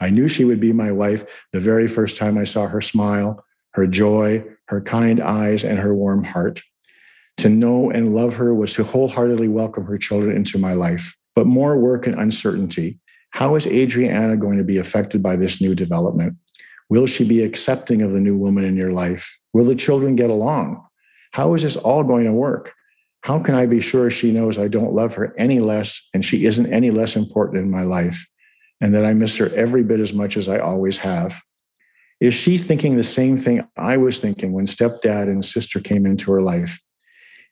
I 0.00 0.10
knew 0.10 0.28
she 0.28 0.44
would 0.44 0.60
be 0.60 0.72
my 0.72 0.92
wife 0.92 1.24
the 1.52 1.60
very 1.60 1.86
first 1.86 2.16
time 2.16 2.38
I 2.38 2.44
saw 2.44 2.66
her 2.66 2.80
smile, 2.80 3.44
her 3.72 3.86
joy, 3.86 4.44
her 4.66 4.80
kind 4.80 5.20
eyes, 5.20 5.64
and 5.64 5.78
her 5.78 5.94
warm 5.94 6.24
heart. 6.24 6.62
To 7.38 7.48
know 7.48 7.90
and 7.90 8.14
love 8.14 8.34
her 8.34 8.54
was 8.54 8.72
to 8.74 8.84
wholeheartedly 8.84 9.48
welcome 9.48 9.84
her 9.84 9.98
children 9.98 10.36
into 10.36 10.58
my 10.58 10.74
life. 10.74 11.16
But 11.34 11.46
more 11.46 11.78
work 11.78 12.06
and 12.06 12.18
uncertainty. 12.18 12.98
How 13.30 13.54
is 13.54 13.66
Adriana 13.66 14.36
going 14.36 14.58
to 14.58 14.64
be 14.64 14.78
affected 14.78 15.22
by 15.22 15.36
this 15.36 15.60
new 15.60 15.74
development? 15.74 16.36
Will 16.90 17.06
she 17.06 17.24
be 17.24 17.42
accepting 17.42 18.02
of 18.02 18.12
the 18.12 18.20
new 18.20 18.36
woman 18.36 18.64
in 18.64 18.76
your 18.76 18.90
life? 18.90 19.40
Will 19.52 19.64
the 19.64 19.76
children 19.76 20.16
get 20.16 20.28
along? 20.28 20.84
How 21.32 21.54
is 21.54 21.62
this 21.62 21.76
all 21.76 22.02
going 22.02 22.24
to 22.24 22.32
work? 22.32 22.74
How 23.22 23.38
can 23.38 23.54
I 23.54 23.66
be 23.66 23.80
sure 23.80 24.10
she 24.10 24.32
knows 24.32 24.58
I 24.58 24.66
don't 24.66 24.92
love 24.92 25.14
her 25.14 25.34
any 25.38 25.60
less 25.60 26.02
and 26.12 26.24
she 26.24 26.46
isn't 26.46 26.72
any 26.72 26.90
less 26.90 27.14
important 27.16 27.62
in 27.62 27.70
my 27.70 27.82
life 27.82 28.26
and 28.80 28.92
that 28.94 29.04
I 29.04 29.12
miss 29.12 29.36
her 29.36 29.54
every 29.54 29.84
bit 29.84 30.00
as 30.00 30.12
much 30.12 30.36
as 30.36 30.48
I 30.48 30.58
always 30.58 30.98
have? 30.98 31.40
Is 32.20 32.34
she 32.34 32.58
thinking 32.58 32.96
the 32.96 33.02
same 33.04 33.36
thing 33.36 33.66
I 33.76 33.96
was 33.96 34.18
thinking 34.18 34.52
when 34.52 34.66
stepdad 34.66 35.24
and 35.24 35.44
sister 35.44 35.80
came 35.80 36.06
into 36.06 36.32
her 36.32 36.42
life? 36.42 36.80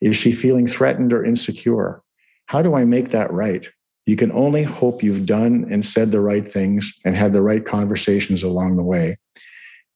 Is 0.01 0.17
she 0.17 0.33
feeling 0.33 0.67
threatened 0.67 1.13
or 1.13 1.25
insecure? 1.25 2.03
How 2.47 2.61
do 2.61 2.75
I 2.75 2.85
make 2.85 3.09
that 3.11 3.33
right? 3.33 3.71
You 4.09 4.17
can 4.17 4.33
only 4.33 4.63
hope 4.63 5.03
you've 5.03 5.27
done 5.27 5.69
and 5.71 5.85
said 5.85 6.11
the 6.11 6.23
right 6.23 6.49
things 6.49 6.99
and 7.05 7.15
had 7.15 7.35
the 7.35 7.43
right 7.43 7.63
conversations 7.63 8.43
along 8.43 8.77
the 8.77 8.83
way. 8.83 9.19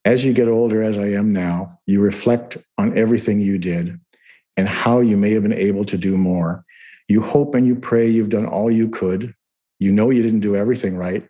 As 0.05 0.23
you 0.23 0.35
get 0.35 0.49
older, 0.49 0.83
as 0.83 0.99
I 0.99 1.07
am 1.13 1.33
now, 1.33 1.69
you 1.87 1.99
reflect 2.01 2.59
on 2.77 2.99
everything 2.99 3.41
you 3.41 3.57
did 3.57 3.99
and 4.59 4.69
how 4.69 5.01
you 5.01 5.17
may 5.17 5.33
have 5.33 5.43
been 5.43 5.55
able 5.55 5.87
to 5.87 5.97
do 5.97 6.19
more. 6.19 6.63
You 7.09 7.23
hope 7.23 7.55
and 7.55 7.67
you 7.67 7.75
pray 7.75 8.07
you've 8.07 8.29
done 8.29 8.45
all 8.45 8.71
you 8.71 8.91
could. 8.91 9.35
You 9.79 9.93
know 9.93 10.11
you 10.11 10.21
didn't 10.21 10.41
do 10.41 10.57
everything 10.57 10.95
right, 10.95 11.27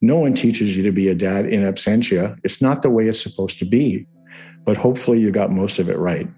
no 0.00 0.18
one 0.18 0.34
teaches 0.34 0.76
you 0.76 0.84
to 0.84 0.92
be 0.92 1.08
a 1.08 1.16
dad 1.16 1.46
in 1.46 1.62
absentia. 1.62 2.38
It's 2.44 2.62
not 2.62 2.82
the 2.82 2.90
way 2.90 3.08
it's 3.08 3.20
supposed 3.20 3.58
to 3.58 3.64
be, 3.64 4.06
but 4.64 4.76
hopefully 4.76 5.18
you 5.18 5.32
got 5.32 5.50
most 5.50 5.80
of 5.80 5.88
it 5.88 5.98
right. 5.98 6.28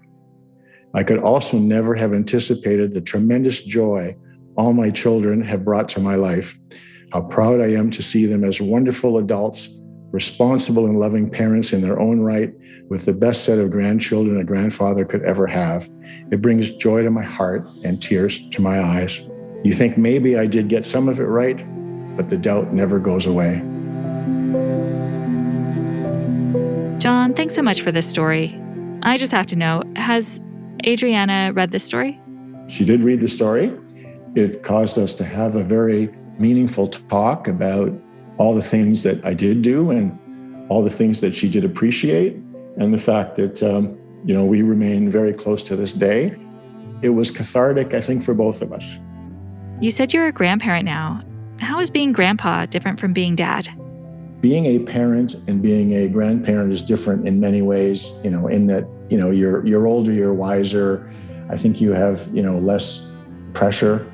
I 0.95 1.03
could 1.03 1.19
also 1.19 1.59
never 1.59 1.93
have 1.93 2.11
anticipated 2.11 2.93
the 2.93 3.01
tremendous 3.01 3.61
joy 3.61 4.15
all 4.57 4.73
my 4.73 4.89
children 4.89 5.41
have 5.41 5.65
brought 5.65 5.89
to 5.89 5.99
my 5.99 6.15
life. 6.15 6.57
How 7.11 7.21
proud 7.21 7.61
I 7.61 7.71
am 7.73 7.91
to 7.91 8.01
see 8.01 8.25
them 8.25 8.43
as 8.43 8.59
wonderful 8.59 9.17
adults, 9.17 9.69
responsible 10.11 10.85
and 10.85 10.99
loving 10.99 11.29
parents 11.29 11.73
in 11.73 11.81
their 11.81 11.99
own 11.99 12.19
right, 12.19 12.53
with 12.89 13.05
the 13.05 13.13
best 13.13 13.43
set 13.43 13.59
of 13.59 13.71
grandchildren 13.71 14.39
a 14.39 14.43
grandfather 14.43 15.05
could 15.05 15.23
ever 15.23 15.47
have. 15.47 15.89
It 16.31 16.41
brings 16.41 16.71
joy 16.71 17.03
to 17.03 17.11
my 17.11 17.23
heart 17.23 17.67
and 17.83 18.01
tears 18.01 18.39
to 18.49 18.61
my 18.61 18.81
eyes. 18.81 19.19
You 19.63 19.73
think 19.73 19.97
maybe 19.97 20.37
I 20.37 20.45
did 20.45 20.67
get 20.67 20.85
some 20.85 21.09
of 21.09 21.19
it 21.19 21.25
right? 21.25 21.65
but 22.15 22.29
the 22.29 22.37
doubt 22.37 22.73
never 22.73 22.99
goes 22.99 23.25
away. 23.25 23.57
John, 26.99 27.33
thanks 27.35 27.53
so 27.53 27.61
much 27.61 27.81
for 27.81 27.91
this 27.91 28.07
story. 28.07 28.59
I 29.03 29.17
just 29.17 29.31
have 29.31 29.45
to 29.47 29.55
know 29.55 29.83
has 29.95 30.39
Adriana 30.85 31.51
read 31.53 31.71
this 31.71 31.83
story? 31.83 32.19
She 32.67 32.85
did 32.85 33.03
read 33.03 33.21
the 33.21 33.27
story. 33.27 33.71
It 34.35 34.63
caused 34.63 34.97
us 34.97 35.13
to 35.15 35.23
have 35.23 35.55
a 35.55 35.63
very 35.63 36.13
meaningful 36.37 36.87
talk 36.87 37.47
about 37.47 37.93
all 38.37 38.53
the 38.53 38.61
things 38.61 39.03
that 39.03 39.23
I 39.25 39.33
did 39.33 39.61
do 39.61 39.91
and 39.91 40.19
all 40.69 40.83
the 40.83 40.89
things 40.89 41.21
that 41.21 41.33
she 41.33 41.47
did 41.47 41.63
appreciate, 41.63 42.35
and 42.77 42.93
the 42.93 42.97
fact 42.97 43.37
that, 43.37 43.63
um, 43.63 43.97
you 44.25 44.33
know, 44.33 44.43
we 44.43 44.61
remain 44.61 45.09
very 45.09 45.31
close 45.31 45.63
to 45.63 45.75
this 45.75 45.93
day. 45.93 46.35
It 47.01 47.09
was 47.09 47.31
cathartic, 47.31 47.93
I 47.93 48.01
think, 48.01 48.23
for 48.23 48.33
both 48.33 48.61
of 48.61 48.73
us. 48.73 48.99
You 49.79 49.91
said 49.91 50.13
you're 50.13 50.27
a 50.27 50.31
grandparent 50.31 50.85
now. 50.85 51.21
How 51.59 51.79
is 51.79 51.89
being 51.89 52.11
grandpa 52.11 52.65
different 52.65 52.99
from 52.99 53.13
being 53.13 53.35
dad? 53.35 53.69
Being 54.41 54.65
a 54.65 54.79
parent 54.79 55.35
and 55.47 55.61
being 55.61 55.93
a 55.93 56.09
grandparent 56.09 56.73
is 56.73 56.81
different 56.81 57.27
in 57.27 57.39
many 57.39 57.61
ways, 57.61 58.13
you 58.23 58.29
know, 58.29 58.47
in 58.47 58.67
that, 58.67 58.85
you 59.09 59.17
know, 59.17 59.31
you're 59.31 59.65
you're 59.65 59.87
older, 59.87 60.11
you're 60.11 60.33
wiser. 60.33 61.09
I 61.49 61.55
think 61.55 61.79
you 61.79 61.93
have, 61.93 62.29
you 62.33 62.41
know, 62.41 62.57
less 62.59 63.07
pressure 63.53 64.11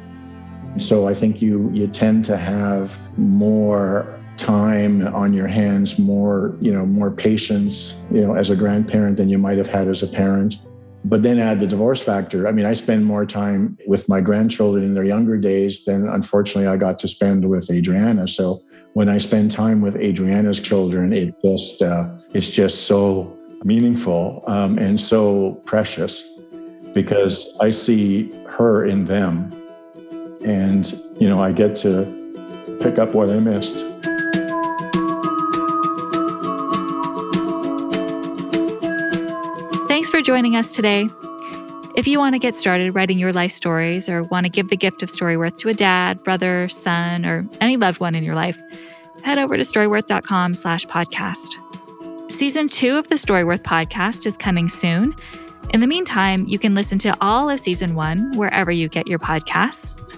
So 0.77 1.07
I 1.07 1.13
think 1.13 1.41
you 1.41 1.69
you 1.73 1.88
tend 1.88 2.25
to 2.25 2.38
have 2.38 2.99
more 3.17 4.19
time 4.38 5.05
on 5.07 5.34
your 5.34 5.47
hands, 5.47 5.99
more, 5.99 6.55
you 6.60 6.71
know, 6.73 6.86
more 6.86 7.12
patience, 7.12 7.95
you 8.12 8.21
know, 8.21 8.34
as 8.34 8.49
a 8.49 8.55
grandparent 8.55 9.17
than 9.17 9.29
you 9.29 9.38
might 9.38 9.57
have 9.57 9.67
had 9.67 9.88
as 9.88 10.01
a 10.01 10.07
parent. 10.07 10.55
But 11.03 11.23
then 11.23 11.39
add 11.39 11.60
the 11.60 11.67
divorce 11.67 12.01
factor. 12.01 12.47
I 12.47 12.51
mean, 12.51 12.65
I 12.65 12.73
spend 12.73 13.05
more 13.05 13.25
time 13.25 13.77
with 13.88 14.07
my 14.07 14.21
grandchildren 14.21 14.84
in 14.84 14.93
their 14.93 15.03
younger 15.03 15.38
days 15.38 15.84
than 15.84 16.07
unfortunately 16.07 16.67
I 16.67 16.77
got 16.77 16.99
to 16.99 17.07
spend 17.07 17.49
with 17.49 17.69
Adriana. 17.71 18.27
So 18.27 18.62
when 18.93 19.10
I 19.10 19.17
spend 19.17 19.51
time 19.51 19.81
with 19.81 19.95
Adriana's 19.95 20.60
children, 20.60 21.13
it 21.13 21.34
just 21.43 21.81
uh, 21.81 22.07
it's 22.34 22.49
just 22.49 22.88
so 22.88 23.38
meaningful 23.63 24.43
um, 24.47 24.77
and 24.77 24.99
so 24.99 25.62
precious 25.65 26.23
because 26.93 27.55
I 27.60 27.71
see 27.71 28.31
her 28.47 28.86
in 28.86 29.05
them, 29.05 29.53
and 30.43 30.91
you 31.19 31.27
know 31.27 31.41
I 31.41 31.51
get 31.51 31.75
to 31.77 32.06
pick 32.82 32.99
up 32.99 33.13
what 33.13 33.30
I 33.30 33.39
missed. 33.39 33.86
Thanks 39.88 40.10
for 40.10 40.21
joining 40.21 40.56
us 40.56 40.71
today. 40.71 41.10
If 41.95 42.08
you 42.08 42.17
want 42.17 42.34
to 42.34 42.39
get 42.39 42.56
started 42.56 42.95
writing 42.95 43.19
your 43.19 43.34
life 43.34 43.51
stories 43.51 44.08
or 44.08 44.23
want 44.23 44.45
to 44.45 44.49
give 44.49 44.69
the 44.69 44.77
gift 44.77 45.04
of 45.04 45.10
Storyworth 45.10 45.58
to 45.60 45.69
a 45.69 45.73
dad, 45.73 46.23
brother, 46.23 46.69
son, 46.69 47.25
or 47.25 47.45
any 47.60 47.75
loved 47.75 47.99
one 47.99 48.15
in 48.15 48.23
your 48.23 48.36
life, 48.36 48.58
head 49.23 49.38
over 49.38 49.58
to 49.58 49.63
storyworth.com 49.63 50.54
slash 50.54 50.88
podcast. 50.88 52.32
Season 52.32 52.69
two 52.69 52.97
of 52.97 53.10
the 53.10 53.15
Storyworth 53.15 53.63
podcast 53.63 54.25
is 54.25 54.38
coming 54.38 54.69
soon. 54.69 55.13
In 55.73 55.79
the 55.79 55.88
meantime, 55.88 56.45
you 56.47 56.60
can 56.60 56.75
listen 56.75 56.97
to 56.99 57.15
all 57.21 57.49
of 57.49 57.60
season 57.60 57.95
one 57.95 58.34
wherever 58.36 58.71
you 58.71 58.89
get 58.89 59.07
your 59.07 59.19
podcasts. 59.19 60.17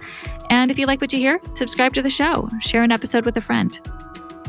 And 0.49 0.71
if 0.71 0.79
you 0.79 0.87
like 0.87 0.99
what 0.99 1.13
you 1.13 1.19
hear, 1.19 1.39
subscribe 1.55 1.93
to 1.93 2.01
the 2.01 2.09
show, 2.09 2.49
share 2.59 2.81
an 2.81 2.91
episode 2.91 3.23
with 3.23 3.37
a 3.37 3.41
friend. 3.41 3.79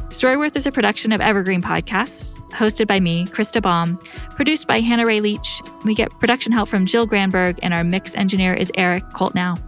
Storyworth 0.09 0.57
is 0.57 0.67
a 0.67 0.73
production 0.73 1.13
of 1.13 1.21
Evergreen 1.21 1.61
Podcasts, 1.61 2.33
hosted 2.51 2.87
by 2.87 3.01
me, 3.01 3.27
Krista 3.27 3.61
Baum, 3.61 3.99
produced 4.31 4.67
by 4.67 4.81
Hannah 4.81 5.05
Ray 5.05 5.21
Leach. 5.21 5.61
We 5.85 5.95
get 5.95 6.11
production 6.21 6.53
help 6.53 6.71
from 6.71 6.87
Jill 6.87 7.05
Granberg, 7.05 7.59
and 7.63 7.75
our 7.75 7.85
mix 7.85 8.15
engineer 8.15 8.55
is 8.55 8.71
Eric 8.75 9.05
Coltnow. 9.11 9.61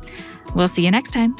We'll 0.54 0.68
see 0.68 0.84
you 0.84 0.90
next 0.90 1.12
time. 1.12 1.36